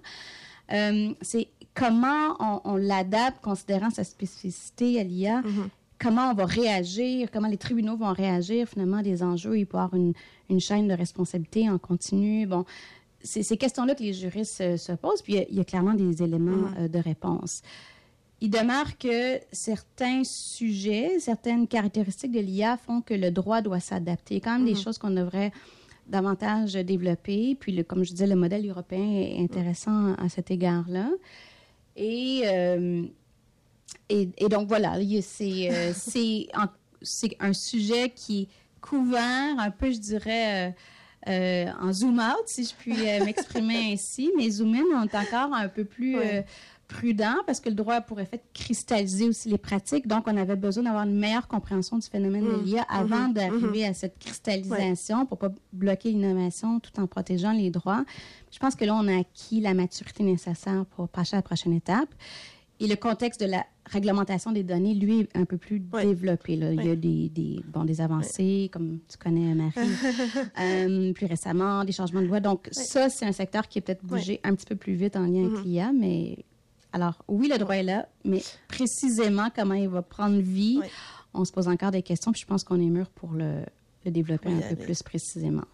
euh, 0.71 1.13
c'est 1.21 1.47
comment 1.73 2.61
on, 2.65 2.75
l'adapte 2.75 3.41
considérant 3.41 3.89
sa 3.89 4.03
spécificité 4.03 4.99
à 4.99 5.03
l'IA. 5.03 5.41
Mm-hmm. 5.41 5.69
Comment 5.99 6.31
on 6.31 6.33
va 6.33 6.45
réagir, 6.45 7.29
comment 7.31 7.47
les 7.47 7.57
tribunaux 7.57 7.97
vont 7.97 8.13
réagir 8.13 8.67
finalement 8.67 8.97
à 8.97 9.03
des 9.03 9.21
enjeux. 9.21 9.57
Il 9.57 9.65
peut 9.65 9.77
y 9.77 9.81
avoir 9.81 9.95
une, 9.95 10.13
une 10.49 10.59
chaîne 10.59 10.87
de 10.87 10.93
responsabilité 10.93 11.69
en 11.69 11.77
continu. 11.77 12.47
Bon, 12.47 12.65
c'est 13.21 13.43
ces 13.43 13.57
questions-là 13.57 13.95
que 13.95 14.03
les 14.03 14.13
juristes 14.13 14.61
euh, 14.61 14.77
se 14.77 14.93
posent, 14.93 15.21
puis 15.21 15.35
il 15.49 15.57
y, 15.57 15.59
a, 15.59 15.65
clairement 15.65 15.93
des 15.93 16.23
éléments 16.23 16.69
mm-hmm. 16.69 16.89
de 16.89 16.99
réponse. 16.99 17.61
Il 18.41 18.49
demeure 18.49 18.97
que 18.97 19.39
certains 19.51 20.23
sujets, 20.23 21.19
certaines 21.19 21.67
caractéristiques 21.67 22.31
de 22.31 22.39
l'IA 22.39 22.77
font 22.77 23.01
que 23.01 23.13
le 23.13 23.31
droit 23.31 23.61
doit 23.61 23.81
s'adapter. 23.81 24.39
Quand 24.39 24.53
même 24.53 24.65
des 24.65 24.75
mhm. 24.75 24.81
choses 24.81 24.97
qu'on 24.97 25.09
devrait 25.09 25.51
davantage 26.07 26.73
développer. 26.73 27.55
Puis, 27.59 27.83
comme 27.83 28.03
je 28.03 28.11
disais, 28.11 28.27
le 28.27 28.35
modèle 28.35 28.67
européen 28.67 29.11
est 29.11 29.41
intéressant 29.41 30.13
à 30.13 30.29
cet 30.29 30.51
égard-là. 30.51 31.09
Et, 31.97 32.43
euh, 32.45 33.03
et, 34.09 34.49
donc, 34.49 34.67
voilà, 34.67 34.95
c'est 35.21 35.69
euh, 35.71 35.93
un 37.39 37.53
sujet 37.53 38.09
qui 38.09 38.41
est 38.41 38.47
couvert 38.81 39.59
un 39.59 39.71
peu, 39.71 39.91
je 39.91 39.99
dirais... 39.99 40.75
Euh, 41.27 41.65
en 41.81 41.91
zoom 41.91 42.17
out, 42.17 42.43
si 42.45 42.63
je 42.63 42.73
puis 42.73 42.95
m'exprimer 43.25 43.75
ainsi, 43.93 44.31
mais 44.37 44.49
zoom 44.49 44.73
in, 44.73 44.83
on 44.95 45.03
est 45.03 45.15
encore 45.15 45.53
un 45.53 45.67
peu 45.67 45.83
plus 45.83 46.15
prudent 46.89 47.35
parce 47.45 47.61
que 47.61 47.69
le 47.69 47.75
droit 47.75 47.95
a 47.95 48.01
pour 48.01 48.19
effet 48.19 48.37
de 48.37 48.43
cristalliser 48.53 49.29
aussi 49.29 49.47
les 49.47 49.57
pratiques. 49.57 50.07
Donc, 50.07 50.27
on 50.27 50.35
avait 50.35 50.57
besoin 50.57 50.83
d'avoir 50.83 51.03
une 51.03 51.17
meilleure 51.17 51.47
compréhension 51.47 51.97
du 51.97 52.07
phénomène 52.07 52.43
de 52.43 52.49
mmh. 52.49 52.63
l'IA 52.65 52.85
avant 52.89 53.29
mmh. 53.29 53.33
d'arriver 53.33 53.87
mmh. 53.87 53.91
à 53.91 53.93
cette 53.93 54.19
cristallisation 54.19 55.25
pour 55.25 55.37
pour 55.37 55.49
pas 55.49 55.55
bloquer 55.71 56.09
l'innovation 56.09 56.79
tout 56.79 56.99
en 56.99 57.05
protégeant 57.05 57.51
les 57.51 57.69
droits. 57.69 58.03
Je 58.51 58.57
pense 58.57 58.75
que 58.75 58.83
là, 58.83 58.95
on 58.95 59.07
a 59.07 59.19
acquis 59.19 59.61
la 59.61 59.75
maturité 59.75 60.23
nécessaire 60.23 60.85
pour 60.95 61.07
passer 61.07 61.35
à 61.35 61.37
la 61.37 61.43
prochaine 61.43 61.73
étape. 61.73 62.09
Et 62.81 62.87
le 62.87 62.95
contexte 62.95 63.41
de 63.41 63.45
la 63.45 63.65
réglementation 63.85 64.51
des 64.51 64.63
données, 64.63 64.93
lui, 64.93 65.21
est 65.21 65.37
un 65.37 65.45
peu 65.45 65.57
plus 65.57 65.79
développé. 65.79 66.55
Là. 66.55 66.71
Il 66.71 66.85
y 66.85 66.89
a 66.89 66.95
des, 66.95 67.29
des, 67.29 67.61
bon, 67.67 67.83
des 67.83 67.99
avancées, 67.99 68.69
comme 68.71 68.99
tu 69.09 69.17
connais, 69.17 69.53
Marie, 69.53 69.73
euh, 70.59 71.11
plus 71.13 71.25
récemment, 71.25 71.83
des 71.83 71.91
changements 71.91 72.21
de 72.21 72.27
loi. 72.27 72.39
Donc, 72.39 72.69
ça, 72.71 73.09
c'est 73.09 73.25
un 73.25 73.33
secteur 73.33 73.67
qui 73.67 73.79
est 73.79 73.81
peut-être 73.81 74.05
bougé 74.05 74.39
un 74.43 74.55
petit 74.55 74.65
peu 74.65 74.75
plus 74.75 74.93
vite 74.93 75.17
en 75.17 75.25
lien 75.25 75.45
avec 75.45 75.65
l'IA, 75.65 75.91
mais 75.91 76.45
alors, 76.93 77.23
oui, 77.27 77.49
le 77.51 77.57
droit 77.57 77.75
est 77.75 77.83
là, 77.83 78.07
mais 78.23 78.41
précisément 78.67 79.49
comment 79.55 79.75
il 79.75 79.89
va 79.89 80.01
prendre 80.01 80.39
vie, 80.39 80.79
on 81.33 81.45
se 81.45 81.51
pose 81.51 81.67
encore 81.67 81.91
des 81.91 82.01
questions, 82.01 82.31
puis 82.31 82.41
je 82.41 82.47
pense 82.47 82.63
qu'on 82.63 82.79
est 82.79 82.89
mûr 82.89 83.09
pour 83.09 83.33
le, 83.33 83.63
développer 84.05 84.49
un 84.49 84.61
peu 84.61 84.75
plus 84.75 85.03
précisément. 85.03 85.65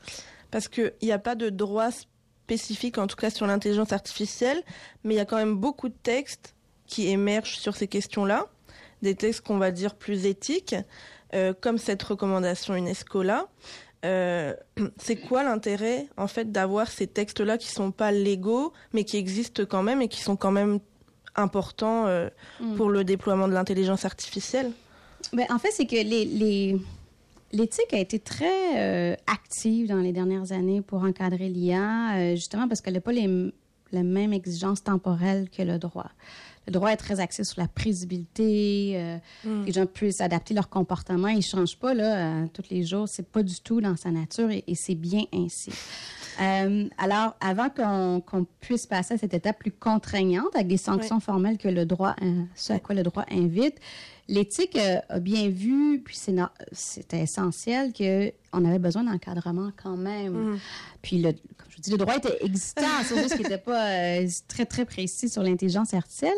Parce 0.52 0.68
qu'il 0.68 0.94
n'y 1.04 1.12
a 1.12 1.20
pas 1.20 1.36
de 1.36 1.50
droit 1.50 1.90
spécifique, 1.92 2.98
en 2.98 3.08
tout 3.08 3.16
cas 3.16 3.30
sur 3.30 3.48
l'intelligence 3.48 3.94
artificielle, 3.94 4.62
mais 5.04 5.14
il 5.14 5.18
y 5.18 5.22
a 5.22 5.26
quand 5.26 5.38
même 5.38 5.56
beaucoup 5.56 5.90
de 5.90 5.96
textes 6.04 6.55
qui 6.88 7.08
émergent 7.08 7.58
sur 7.58 7.76
ces 7.76 7.88
questions-là, 7.88 8.48
des 9.02 9.16
textes 9.16 9.42
qu'on 9.42 9.58
va 9.58 9.72
dire 9.72 9.96
plus 9.96 10.26
éthiques, 10.26 10.76
euh, 11.34 11.54
comme 11.60 11.78
cette 11.78 12.04
recommandation 12.04 12.76
UNESCO-là. 12.76 13.48
Euh, 14.06 14.54
c'est 14.98 15.16
quoi 15.16 15.44
l'intérêt 15.44 16.08
en 16.16 16.28
fait 16.28 16.52
d'avoir 16.52 16.90
ces 16.90 17.08
textes-là 17.08 17.58
qui 17.58 17.70
sont 17.70 17.90
pas 17.90 18.12
légaux 18.12 18.72
mais 18.94 19.04
qui 19.04 19.18
existent 19.18 19.66
quand 19.66 19.82
même 19.82 20.00
et 20.00 20.08
qui 20.08 20.22
sont 20.22 20.36
quand 20.36 20.52
même 20.52 20.80
important 21.36 22.06
euh, 22.06 22.30
mm. 22.60 22.76
pour 22.76 22.90
le 22.90 23.04
déploiement 23.04 23.48
de 23.48 23.54
l'intelligence 23.54 24.06
artificielle? 24.06 24.72
Ben, 25.34 25.46
En 25.50 25.58
fait, 25.58 25.72
c'est 25.72 25.86
que 25.86 25.96
les, 25.96 26.78
l'éthique 27.52 27.94
a 27.94 28.00
été 28.00 28.20
très 28.20 28.78
euh, 28.78 29.16
active 29.28 29.88
dans 29.88 30.00
les 30.00 30.12
dernières 30.12 30.52
années 30.52 30.82
pour 30.82 31.04
encadrer 31.04 31.50
l'IA, 31.50 32.16
euh, 32.16 32.36
justement 32.36 32.68
parce 32.68 32.82
qu'elle 32.82 32.94
n'a 32.94 33.02
pas 33.02 33.12
les, 33.12 33.54
la 33.92 34.04
même 34.04 34.34
exigence 34.34 34.84
temporelle 34.84 35.50
que 35.50 35.62
le 35.62 35.78
droit. 35.78 36.12
Le 36.68 36.72
droit 36.72 36.90
est 36.90 36.98
très 36.98 37.20
axé 37.20 37.44
sur 37.44 37.62
la 37.62 37.68
prévisibilité, 37.68 39.20
mm. 39.44 39.66
les 39.66 39.72
gens 39.72 39.86
puissent 39.86 40.22
adapter 40.22 40.54
leur 40.54 40.70
comportement. 40.70 41.28
Ils 41.28 41.38
ne 41.38 41.42
changent 41.42 41.78
pas 41.78 41.94
là, 41.94 42.48
tous 42.54 42.64
les 42.72 42.84
jours. 42.84 43.08
C'est 43.08 43.28
pas 43.28 43.44
du 43.44 43.60
tout 43.62 43.82
dans 43.82 43.96
sa 43.96 44.12
nature 44.12 44.50
et 44.50 44.76
c'est 44.76 44.96
bien 44.96 45.26
ainsi. 45.34 45.72
Euh, 46.42 46.88
alors, 46.98 47.36
avant 47.40 47.70
qu'on 47.70 48.46
puisse 48.60 48.86
passer 48.86 49.14
à 49.14 49.18
cette 49.18 49.34
étape 49.34 49.60
plus 49.60 49.72
contraignante 49.72 50.56
avec 50.56 50.68
des 50.68 50.78
sanctions 50.78 51.20
formelles 51.20 51.58
que 51.58 51.68
le 51.68 51.86
droit, 51.86 52.16
euh, 52.22 52.44
ce 52.56 52.74
à 52.74 52.80
quoi 52.80 52.96
le 52.96 53.04
droit 53.04 53.26
invite, 53.32 53.76
l'éthique 54.28 54.76
euh, 54.76 54.98
a 55.10 55.20
bien 55.20 55.50
vu, 55.50 56.02
puis 56.04 56.18
c'était 56.72 57.22
essentiel 57.22 57.94
qu'on 57.94 58.66
avait 58.66 58.80
besoin 58.80 59.04
d'encadrement 59.04 59.72
quand 59.82 59.98
même. 59.98 60.34
Mm. 60.34 60.60
Puis, 61.02 61.22
le, 61.22 61.34
je 61.76 61.82
dis, 61.82 61.92
le 61.92 61.98
droit 61.98 62.16
était 62.16 62.38
existant, 62.42 62.86
c'est 63.04 63.18
juste 63.18 63.36
qu'il 63.36 63.44
n'était 63.44 63.58
pas 63.58 64.20
très, 64.48 64.66
très 64.66 64.86
précis 64.86 65.30
sur 65.30 65.44
l'intelligence 65.44 65.94
artificielle. 65.94 66.38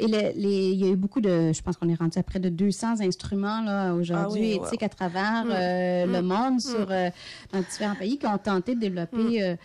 Et 0.00 0.04
il 0.04 0.78
y 0.78 0.84
a 0.84 0.88
eu 0.88 0.96
beaucoup 0.96 1.20
de, 1.20 1.52
je 1.52 1.60
pense 1.60 1.76
qu'on 1.76 1.88
est 1.88 1.94
rendu 1.96 2.18
à 2.18 2.22
près 2.22 2.38
de 2.38 2.48
200 2.48 3.00
instruments 3.00 3.62
là 3.62 3.94
aujourd'hui, 3.94 4.56
ah 4.60 4.66
éthiques 4.66 4.84
à 4.84 4.88
travers 4.88 5.44
mm. 5.44 5.50
euh, 5.50 6.06
le 6.06 6.22
mm. 6.22 6.26
monde, 6.26 6.54
mm. 6.54 6.60
sur 6.60 6.86
euh, 6.90 7.10
dans 7.52 7.60
différents 7.60 7.96
pays 7.96 8.16
qui 8.16 8.26
ont 8.26 8.38
tenté 8.38 8.76
de 8.76 8.80
développer 8.80 9.42
euh, 9.42 9.50
une 9.52 9.56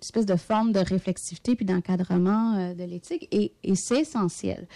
espèce 0.00 0.24
de 0.24 0.36
forme 0.36 0.72
de 0.72 0.80
réflexivité 0.80 1.54
puis 1.56 1.66
d'encadrement 1.66 2.74
de 2.74 2.84
l'éthique. 2.84 3.28
Et, 3.32 3.52
et 3.62 3.74
c'est 3.74 4.00
essentiel. 4.00 4.66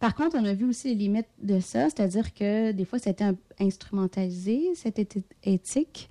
Par 0.00 0.14
contre, 0.14 0.36
on 0.38 0.44
a 0.44 0.52
vu 0.52 0.68
aussi 0.68 0.88
les 0.88 0.94
limites 0.94 1.28
de 1.40 1.60
ça, 1.60 1.84
c'est-à-dire 1.84 2.34
que 2.34 2.72
des 2.72 2.84
fois, 2.84 2.98
c'était 2.98 3.32
instrumentalisé, 3.58 4.72
cette 4.74 4.98
éthique. 5.44 6.10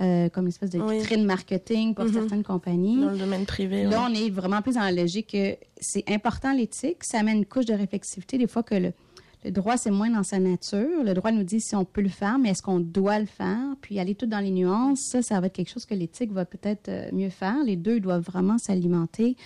Euh, 0.00 0.28
comme 0.30 0.44
une 0.44 0.48
espèce 0.48 0.70
de 0.70 0.82
vitrine 0.82 1.24
marketing 1.24 1.94
pour 1.94 2.06
mhm. 2.06 2.14
certaines 2.14 2.42
compagnies. 2.42 3.00
Dans 3.00 3.10
le 3.10 3.18
domaine 3.18 3.44
privé. 3.44 3.84
Là, 3.84 4.06
on 4.08 4.14
est 4.14 4.30
vraiment 4.30 4.60
plus 4.60 4.74
dans 4.74 4.80
la 4.80 4.90
logique 4.90 5.28
que 5.32 5.56
c'est 5.80 6.02
important 6.08 6.52
l'éthique, 6.52 7.04
ça 7.04 7.20
amène 7.20 7.38
une 7.38 7.46
couche 7.46 7.66
de 7.66 7.74
réflexivité. 7.74 8.36
Des 8.38 8.48
fois 8.48 8.64
que 8.64 8.74
le, 8.74 9.50
droit, 9.50 9.76
c'est 9.76 9.90
moins 9.90 10.10
dans 10.10 10.24
sa 10.24 10.40
nature. 10.40 11.04
Le 11.04 11.14
droit 11.14 11.30
nous 11.30 11.44
dit 11.44 11.60
si 11.60 11.76
on 11.76 11.84
peut 11.84 12.00
le 12.00 12.08
faire, 12.08 12.38
mais 12.38 12.48
est-ce 12.50 12.62
qu'on 12.62 12.80
doit 12.80 13.20
le 13.20 13.26
faire? 13.26 13.60
Puis 13.80 14.00
aller 14.00 14.16
tout 14.16 14.26
dans 14.26 14.40
les 14.40 14.50
nuances, 14.50 15.02
ça, 15.02 15.22
ça 15.22 15.38
va 15.40 15.46
être 15.46 15.52
quelque 15.52 15.70
chose 15.70 15.86
que 15.86 15.94
l'éthique 15.94 16.32
va 16.32 16.46
peut-être 16.46 16.88
euh, 16.88 17.08
mieux 17.12 17.30
faire. 17.30 17.62
Les 17.64 17.76
deux 17.76 18.00
doivent 18.00 18.24
vraiment 18.24 18.58
s'alimenter. 18.58 19.36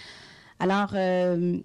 Alors, 0.59 0.93
euh, 0.95 1.59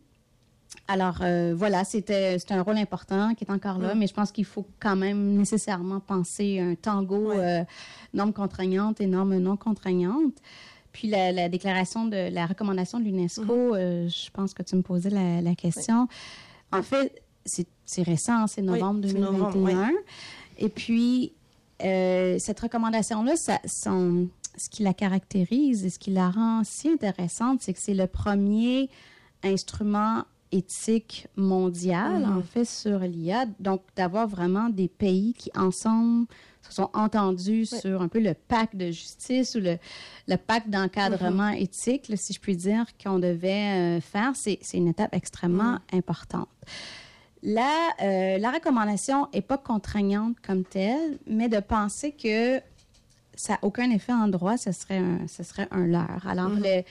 alors 0.91 1.19
euh, 1.21 1.54
voilà, 1.56 1.86
c'était 1.86 2.38
un 2.49 2.62
rôle 2.62 2.77
important 2.77 3.34
qui 3.34 3.45
est 3.45 3.51
encore 3.51 3.80
là, 3.80 3.95
mais 3.95 4.08
je 4.08 4.13
pense 4.13 4.32
qu'il 4.32 4.43
faut 4.43 4.67
quand 4.80 4.97
même 4.97 5.36
nécessairement 5.38 6.01
penser 6.01 6.60
un 6.60 6.75
tango 6.75 7.32
euh, 7.32 7.63
normes 8.13 8.34
contraignantes 8.34 8.99
et 8.99 9.08
normes 9.08 9.38
non 9.38 9.56
contraignantes. 9.56 10.36
Puis 10.91 11.08
la, 11.08 11.47
déclaration 11.47 12.06
de 12.06 12.30
la 12.34 12.45
recommandation 12.45 12.99
de 12.99 13.06
l'UNESCO, 13.06 13.43
mm-hmm. 13.43 13.77
euh, 13.77 14.10
je 14.10 14.30
pense 14.32 14.54
que 14.54 14.63
tu 14.63 14.75
me 14.75 14.82
posais 14.82 15.10
la, 15.10 15.56
question. 15.56 16.10
En 16.73 16.84
fait, 16.84 17.23
c'est 17.45 18.04
récent, 18.04 18.47
c'est 18.47 18.62
novembre 18.62 18.99
2021. 18.99 19.91
et 20.58 20.69
puis 20.69 21.32
cette 21.80 22.60
recommandation-là, 22.60 23.36
ce 23.38 24.69
qui 24.69 24.84
la 24.84 24.93
caractérise 24.93 25.86
et 25.86 25.89
ce 25.89 25.97
qui 25.97 26.12
la 26.12 26.30
rend 26.30 26.63
si 26.65 26.89
intéressante, 26.89 27.62
c'est 27.62 27.73
que 27.73 27.80
c'est 27.80 27.93
le 27.93 28.08
premier 28.08 28.89
instrument 29.43 30.25
éthique 30.52 31.28
mondiale, 31.36 32.26
en 32.26 32.36
mhm. 32.38 32.44
fait, 32.44 32.66
sur 32.66 33.00
l'IA. 33.00 33.46
Donc, 33.60 33.82
d'avoir 33.96 34.28
vraiment 34.28 34.70
des 34.70 34.88
pays 34.88 35.34
qui, 35.34 35.52
ensemble, 35.56 36.28
se 36.62 36.74
sont 36.74 36.90
entendus 36.94 37.66
sur 37.66 38.02
un 38.02 38.08
peu 38.08 38.20
le 38.20 38.34
pacte 38.34 38.76
de 38.76 38.88
justice 38.88 39.56
ou 39.56 39.60
le, 39.60 39.78
le 40.28 40.36
pacte 40.36 40.70
d'encadrement 40.70 41.52
mhm. 41.52 41.58
éthique, 41.58 42.12
si 42.16 42.34
je 42.34 42.40
puis 42.40 42.56
dire, 42.56 42.86
qu'on 43.02 43.20
devait 43.20 43.98
euh, 43.98 44.02
faire. 44.02 44.32
C'est 44.36 44.60
une 44.74 44.88
étape 44.88 45.14
extrêmement 45.14 45.74
mhm. 45.74 45.80
importante. 45.94 46.50
La, 47.44 47.74
euh, 48.04 48.38
la 48.38 48.52
recommandation 48.52 49.28
n'est 49.34 49.42
pas 49.42 49.58
contraignante 49.58 50.36
comme 50.46 50.64
telle, 50.64 51.18
mais 51.26 51.50
de 51.50 51.60
penser 51.60 52.12
que 52.12 52.62
ça 53.36 53.54
n'a 53.54 53.60
aucun 53.64 53.90
effet 53.90 54.14
en 54.14 54.28
droit, 54.28 54.58
ce 54.58 54.72
serait 54.72 54.98
un, 54.98 55.28
ce 55.28 55.42
serait 55.42 55.68
un 55.72 55.88
leurre. 55.88 56.28
Alors, 56.28 56.50
le 56.50 56.84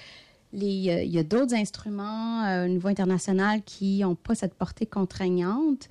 euh, 0.55 1.03
il 1.03 1.11
y 1.11 1.19
a 1.19 1.23
d'autres 1.23 1.55
instruments 1.55 2.45
euh, 2.45 2.65
au 2.65 2.69
niveau 2.69 2.89
international 2.89 3.63
qui 3.63 4.01
n'ont 4.01 4.15
pas 4.15 4.35
cette 4.35 4.55
portée 4.55 4.87
contraignante, 4.87 5.89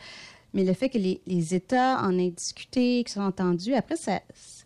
mais 0.53 0.63
le 0.63 0.73
fait 0.73 0.89
que 0.89 0.97
les, 0.97 1.53
États 1.53 2.01
en 2.01 2.17
aient 2.17 2.31
discuté, 2.31 3.03
qu'ils 3.03 3.09
soient 3.09 3.23
entendus, 3.23 3.73
après, 3.73 3.95
ça, 3.95 4.19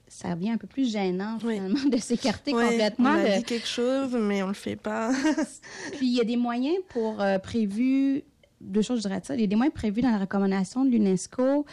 ça 0.07 0.33
devient 0.33 0.51
un 0.51 0.57
peu 0.57 0.67
plus 0.67 0.91
gênant, 0.91 1.37
finalement, 1.39 1.89
de 1.89 1.97
s'écarter 1.97 2.51
complètement. 2.51 3.11
On 3.11 3.25
a 3.25 3.37
dit 3.37 3.43
quelque 3.43 3.67
chose, 3.67 4.13
mais 4.13 4.41
on 4.41 4.47
ne 4.47 4.51
le 4.51 4.57
fait 4.57 4.77
pas. 4.77 5.11
Puis, 5.93 6.07
il 6.07 6.15
y 6.15 6.21
a 6.21 6.25
des 6.25 6.37
moyens 6.37 6.77
pour 6.89 7.21
euh, 7.21 7.37
prévus, 7.37 8.23
deux 8.61 8.81
choses, 8.81 8.99
je 9.03 9.07
dirais 9.07 9.21
ça, 9.23 9.35
il 9.35 9.41
y 9.41 9.43
a 9.43 9.47
des 9.47 9.55
moyens 9.55 9.75
prévus 9.75 10.01
dans 10.01 10.11
la 10.11 10.19
recommandation 10.19 10.85
de 10.85 10.89
l'UNESCO 10.89 11.65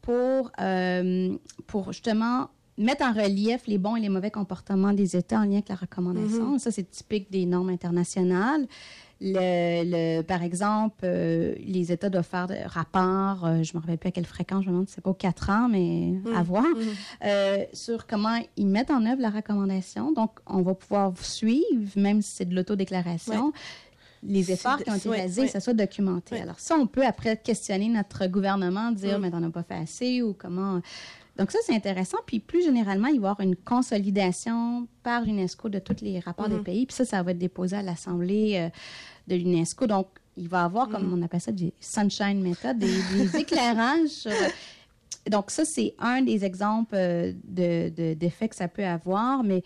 pour, 0.00 0.52
pour 1.66 1.92
justement 1.92 2.48
mettre 2.78 3.04
en 3.04 3.12
relief 3.12 3.66
les 3.66 3.78
bons 3.78 3.96
et 3.96 4.00
les 4.00 4.08
mauvais 4.08 4.30
comportements 4.30 4.92
des 4.92 5.16
États 5.16 5.38
en 5.38 5.44
lien 5.44 5.54
avec 5.54 5.68
la 5.68 5.76
recommandation. 5.76 6.52
Mhm. 6.52 6.58
Ça, 6.58 6.70
c'est 6.70 6.90
typique 6.90 7.30
des 7.30 7.46
normes 7.46 7.70
internationales. 7.70 8.66
Le, 9.18 10.20
par 10.22 10.42
exemple, 10.42 10.98
euh, 11.04 11.54
les 11.58 11.90
États 11.90 12.10
doivent 12.10 12.26
faire 12.26 12.46
des 12.46 12.62
rapports, 12.62 13.46
euh, 13.46 13.62
je 13.62 13.72
ne 13.72 13.78
me 13.78 13.80
rappelle 13.80 13.96
plus 13.96 14.08
à 14.08 14.10
quelle 14.10 14.26
fréquence, 14.26 14.64
je 14.64 14.68
me 14.68 14.74
demande, 14.74 14.88
c'est 14.90 15.00
pas 15.00 15.14
quatre 15.14 15.48
ans, 15.48 15.68
mais 15.70 16.12
mmh. 16.22 16.36
à 16.36 16.42
voir, 16.42 16.64
mmh. 16.64 16.80
euh, 17.24 17.64
sur 17.72 18.06
comment 18.06 18.38
ils 18.58 18.66
mettent 18.66 18.90
en 18.90 19.06
œuvre 19.06 19.22
la 19.22 19.30
recommandation. 19.30 20.12
Donc, 20.12 20.32
on 20.46 20.60
va 20.60 20.74
pouvoir 20.74 21.14
suivre, 21.16 21.62
même 21.96 22.20
si 22.20 22.36
c'est 22.36 22.44
de 22.44 22.54
l'autodéclaration. 22.54 23.54
les 24.22 24.52
efforts 24.52 24.82
qui 24.82 24.90
ont 24.90 24.96
été 24.96 25.08
réalisés, 25.08 25.46
que 25.46 25.50
ça 25.50 25.60
soit 25.60 25.74
documenté. 25.74 26.38
Alors 26.40 26.58
ça, 26.58 26.76
on 26.76 26.86
peut 26.86 27.06
après 27.06 27.36
questionner 27.36 27.88
notre 27.88 28.26
gouvernement, 28.26 28.90
dire, 28.90 29.18
mmh. 29.18 29.22
mais 29.22 29.30
t'en 29.30 29.42
as 29.42 29.50
pas 29.50 29.62
fait 29.62 29.74
assez 29.76 30.20
ou 30.20 30.34
comment... 30.34 30.82
Donc 31.38 31.50
ça, 31.50 31.58
c'est 31.64 31.74
intéressant. 31.74 32.18
Puis 32.26 32.40
plus 32.40 32.64
généralement, 32.64 33.08
il 33.08 33.20
va 33.20 33.28
y 33.28 33.30
avoir 33.30 33.40
une 33.40 33.56
consolidation 33.56 34.88
par 35.02 35.22
l'UNESCO 35.22 35.68
de 35.68 35.78
tous 35.78 36.02
les 36.02 36.18
rapports 36.20 36.48
des 36.48 36.56
mhm. 36.56 36.64
pays. 36.64 36.86
Puis 36.86 36.96
ça, 36.96 37.04
ça 37.04 37.22
va 37.22 37.32
être 37.32 37.38
déposé 37.38 37.76
à 37.76 37.82
l'Assemblée 37.82 38.54
euh, 38.56 38.68
de 39.28 39.36
l'UNESCO. 39.36 39.86
Donc, 39.86 40.08
il 40.36 40.48
va 40.48 40.62
y 40.62 40.64
avoir, 40.64 40.88
comme 40.88 41.06
mhm. 41.08 41.18
on 41.18 41.22
appelle 41.22 41.40
ça, 41.40 41.52
des 41.52 41.72
sunshine 41.80 42.40
méthodes, 42.42 42.78
des, 42.78 43.36
éclairages. 43.38 44.28
Donc 45.30 45.50
ça, 45.50 45.64
c'est 45.64 45.94
un 45.98 46.22
des 46.22 46.44
exemples 46.44 46.94
euh, 46.94 47.32
d'effets 47.44 48.46
de, 48.46 48.50
que 48.50 48.56
ça 48.56 48.68
peut 48.68 48.84
avoir. 48.84 49.42
Mais 49.42 49.62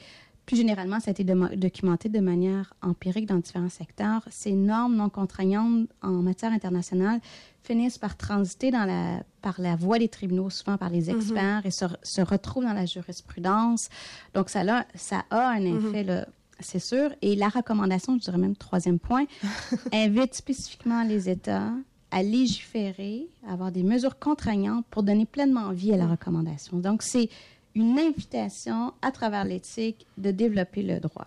plus 0.51 0.57
généralement, 0.57 0.99
ça 0.99 1.11
a 1.11 1.13
été 1.13 1.23
documenté 1.23 2.09
de 2.09 2.19
manière 2.19 2.75
empirique 2.83 3.27
dans 3.27 3.37
différents 3.37 3.69
secteurs. 3.69 4.23
Ces 4.31 4.51
normes 4.51 4.97
non 4.97 5.09
contraignantes 5.09 5.89
en 6.03 6.23
matière 6.23 6.51
internationale 6.51 7.21
finissent 7.63 7.99
par 7.99 8.17
transiter 8.17 8.73
dans 8.73 8.85
la, 8.85 9.23
par 9.43 9.61
la 9.61 9.77
voie 9.77 10.01
des 10.01 10.09
tribunaux, 10.09 10.51
souvent 10.51 10.77
par 10.77 10.91
les 10.91 11.03
mhm. 11.03 11.17
experts, 11.17 11.67
et 11.67 11.71
se, 11.71 11.85
se, 12.03 12.21
retrouvent 12.21 12.65
dans 12.65 12.73
la 12.73 12.85
jurisprudence. 12.85 13.91
Donc, 14.35 14.49
ça 14.49 14.63
a, 14.63 14.87
ça 14.97 15.25
a 15.31 15.51
un 15.51 15.61
mhm. 15.61 15.95
effet, 15.95 16.27
c'est 16.59 16.81
sûr. 16.81 17.11
Et 17.23 17.37
la 17.37 17.49
recommandation, 17.49 18.19
je 18.19 18.25
dirais 18.25 18.39
même 18.39 18.57
troisième 18.57 18.99
point, 18.99 19.27
invite 19.93 20.35
spécifiquement 20.35 21.05
les 21.05 21.29
États 21.29 21.71
à 22.11 22.25
légiférer, 22.25 23.29
à 23.47 23.53
avoir 23.53 23.71
des 23.71 23.85
mesures 23.85 24.19
contraignantes 24.19 24.85
pour 24.91 25.05
donner 25.05 25.27
pleinement 25.27 25.71
vie 25.71 25.93
à 25.93 25.97
la 25.97 26.07
mhm. 26.07 26.11
recommandation. 26.11 26.79
Donc, 26.79 27.05
c'est 27.05 27.29
une 27.75 27.99
invitation 27.99 28.93
à 29.03 29.11
travers 29.11 29.45
l'éthique 29.45 30.07
de 30.19 30.31
développer 30.31 30.83
le 30.83 31.01
droit. 31.01 31.27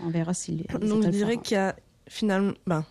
on 0.00 0.08
verra 0.08 0.34
si 0.34 0.52
les, 0.52 0.78
Donc 0.78 1.04
je 1.04 1.08
dirais 1.08 1.36
qu'il 1.38 1.56
y 1.56 1.60
a 1.60 1.76
finalement, 2.08 2.54
ben, 2.66 2.84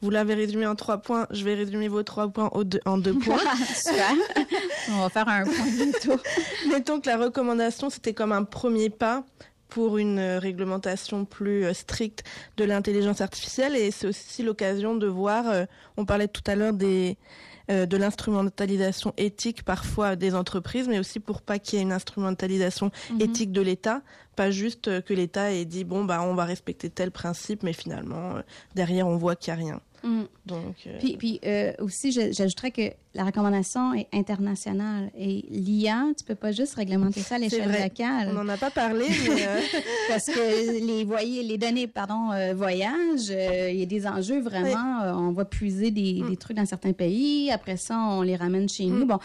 vous 0.00 0.10
l'avez 0.10 0.34
résumé 0.34 0.66
en 0.66 0.74
trois 0.74 0.98
points, 0.98 1.26
je 1.30 1.44
vais 1.44 1.54
résumer 1.54 1.88
vos 1.88 2.02
trois 2.02 2.28
points 2.28 2.50
en 2.52 2.98
deux 2.98 3.14
points. 3.14 3.38
on 4.90 4.98
va 4.98 5.08
faire 5.08 5.28
un 5.28 5.44
point 5.44 6.00
tour. 6.02 6.18
Mettons 6.68 7.00
que 7.00 7.08
la 7.08 7.16
recommandation, 7.16 7.90
c'était 7.90 8.14
comme 8.14 8.32
un 8.32 8.44
premier 8.44 8.90
pas 8.90 9.24
pour 9.72 9.96
une 9.96 10.20
réglementation 10.20 11.24
plus 11.24 11.64
euh, 11.64 11.72
stricte 11.72 12.24
de 12.58 12.64
l'intelligence 12.64 13.22
artificielle 13.22 13.74
et 13.74 13.90
c'est 13.90 14.06
aussi 14.06 14.42
l'occasion 14.42 14.94
de 14.94 15.06
voir, 15.06 15.48
euh, 15.48 15.64
on 15.96 16.04
parlait 16.04 16.28
tout 16.28 16.42
à 16.46 16.54
l'heure 16.54 16.74
des 16.74 17.16
euh, 17.16 17.51
de 17.68 17.96
l'instrumentalisation 17.96 19.14
éthique 19.16 19.64
parfois 19.64 20.16
des 20.16 20.34
entreprises, 20.34 20.88
mais 20.88 20.98
aussi 20.98 21.20
pour 21.20 21.42
pas 21.42 21.58
qu'il 21.58 21.78
y 21.78 21.82
ait 21.82 21.84
une 21.84 21.92
instrumentalisation 21.92 22.90
mhm. 23.10 23.20
éthique 23.20 23.52
de 23.52 23.60
l'État, 23.60 24.02
pas 24.36 24.50
juste 24.50 24.88
euh, 24.88 25.00
que 25.00 25.14
l'État 25.14 25.52
ait 25.52 25.64
dit 25.64 25.84
bon 25.84 26.04
bah 26.04 26.22
on 26.22 26.34
va 26.34 26.44
respecter 26.44 26.90
tel 26.90 27.10
principe, 27.10 27.62
mais 27.62 27.72
finalement 27.72 28.36
euh, 28.36 28.42
derrière 28.74 29.06
on 29.06 29.16
voit 29.16 29.36
qu'il 29.36 29.54
n'y 29.54 29.60
a 29.60 29.64
rien. 29.64 29.80
Mm. 30.02 30.22
Donc, 30.46 30.74
euh, 30.86 30.98
Puis, 30.98 31.16
puis 31.16 31.40
euh, 31.44 31.72
aussi, 31.78 32.12
j'ajouterais 32.12 32.70
que 32.70 32.82
la 33.14 33.24
recommandation 33.24 33.94
est 33.94 34.08
internationale. 34.12 35.10
Et 35.16 35.44
l'IA, 35.50 36.06
tu 36.16 36.24
peux 36.24 36.34
pas 36.34 36.52
juste 36.52 36.74
réglementer 36.74 37.20
ça 37.20 37.36
à 37.36 37.38
l'échelle 37.38 37.70
locale. 37.70 38.28
On 38.30 38.44
n'en 38.44 38.48
a 38.48 38.56
pas 38.56 38.70
parlé, 38.70 39.06
mais 39.08 39.46
euh, 39.46 39.60
Parce 40.08 40.26
que 40.26 40.86
les, 40.86 41.04
voyez, 41.04 41.42
les 41.42 41.58
données 41.58 41.86
pardon, 41.86 42.30
voyage, 42.54 43.28
il 43.28 43.76
y 43.76 43.82
a 43.82 43.86
des 43.86 44.06
enjeux 44.06 44.40
vraiment. 44.40 45.02
on 45.16 45.32
va 45.32 45.44
puiser 45.44 45.90
des, 45.90 46.22
mm. 46.22 46.30
des, 46.30 46.36
trucs 46.36 46.56
dans 46.56 46.66
certains 46.66 46.92
pays. 46.92 47.50
Après 47.50 47.76
ça, 47.76 47.98
on 47.98 48.22
les 48.22 48.36
ramène 48.36 48.68
chez 48.68 48.86
nous. 48.86 49.04
Mm. 49.04 49.08
Bon, 49.08 49.18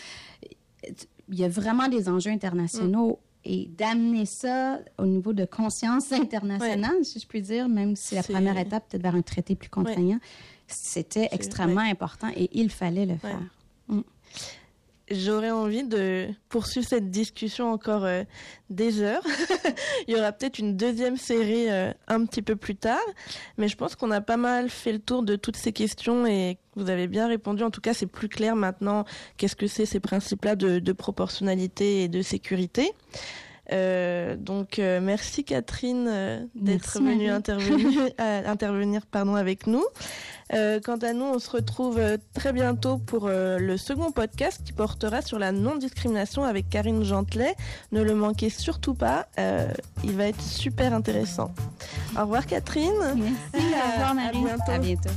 il 1.30 1.40
y 1.40 1.44
a 1.44 1.50
vraiment 1.50 1.88
des 1.88 2.08
enjeux 2.10 2.32
internationaux 2.32 3.20
et 3.48 3.70
d'amener 3.78 4.26
ça 4.26 4.80
au 4.98 5.06
niveau 5.06 5.34
de 5.34 5.46
conscience 5.46 6.12
internationale, 6.12 7.04
si 7.04 7.20
je 7.20 7.28
puis 7.28 7.42
dire, 7.42 7.70
même 7.70 7.96
si 7.96 8.16
la 8.16 8.24
première 8.24 8.58
étape, 8.58 8.90
peut-être 8.90 9.04
vers 9.04 9.16
un 9.16 9.22
traité 9.22 9.56
plus 9.56 9.70
contraignant. 9.70 10.20
C'était 10.68 11.30
extrêmement 11.32 11.82
important 11.82 12.30
et 12.36 12.50
il 12.54 12.70
fallait 12.70 13.06
le 13.06 13.18
faire. 13.18 13.40
Mm. 13.88 14.02
J'aurais 15.10 15.52
envie 15.52 15.86
de 15.86 16.28
poursuivre 16.50 16.86
cette 16.86 17.10
discussion 17.10 17.72
encore 17.72 18.04
euh, 18.04 18.24
des 18.70 19.02
heures. 19.02 19.24
il 20.08 20.14
y 20.14 20.20
aura 20.20 20.34
peut-être 20.34 20.60
une 20.60 20.76
deuxième 20.76 21.16
série 21.16 21.70
euh, 21.70 21.94
un 22.10 22.26
petit 22.26 22.42
peu 22.42 22.58
plus 22.58 22.76
tard, 22.76 23.06
mais 23.58 23.70
je 23.70 23.78
pense 23.78 23.96
qu'on 23.96 24.12
a 24.12 24.20
pas 24.20 24.36
mal 24.36 24.70
fait 24.70 24.92
le 24.92 25.00
tour 25.00 25.24
de 25.24 25.38
toutes 25.38 25.56
ces 25.56 25.72
questions 25.72 26.28
et 26.28 26.58
vous 26.76 26.90
avez 26.90 27.08
bien 27.08 27.30
répondu. 27.30 27.64
En 27.64 27.72
tout 27.72 27.80
cas, 27.80 27.94
c'est 27.94 28.06
plus 28.06 28.28
clair 28.28 28.58
maintenant 28.58 29.06
qu'est-ce 29.38 29.56
que 29.56 29.68
c'est 29.68 29.86
ces 29.86 30.02
principes-là 30.02 30.58
de, 30.58 30.92
proportionnalité 30.92 32.04
et 32.04 32.08
de 32.10 32.22
sécurité. 32.22 32.92
Euh, 33.72 34.36
donc 34.38 34.78
merci 34.78 35.44
Catherine 35.44 36.50
d'être 36.56 37.00
venue 37.00 37.30
intervenir, 37.30 38.10
intervenir 38.18 39.06
pardon, 39.06 39.36
avec 39.36 39.68
nous. 39.68 39.84
Euh, 40.54 40.80
quant 40.84 40.98
à 40.98 41.14
nous, 41.14 41.26
on 41.26 41.40
se 41.40 41.50
retrouve 41.50 41.98
euh, 42.00 42.18
très 42.34 42.54
bientôt 42.54 42.98
pour 42.98 43.26
euh, 43.28 43.58
le 43.60 43.78
second 43.78 44.12
podcast 44.12 44.62
qui 44.64 44.74
portera 44.74 45.22
sur 45.22 45.40
la 45.40 45.52
non-discrimination 45.52 46.44
avec 46.44 46.70
Karine 46.70 47.04
Gentelet. 47.04 47.56
Ne 47.92 48.02
le 48.02 48.16
manquez 48.16 48.50
surtout 48.50 48.94
pas, 48.94 49.28
il 50.04 50.12
va 50.14 50.28
être 50.28 50.42
super 50.42 50.94
intéressant. 50.94 51.52
Au 52.18 52.22
revoir 52.22 52.46
Catherine. 52.46 52.94
Merci, 53.16 53.66
À 54.68 54.80
bientôt. 54.80 55.10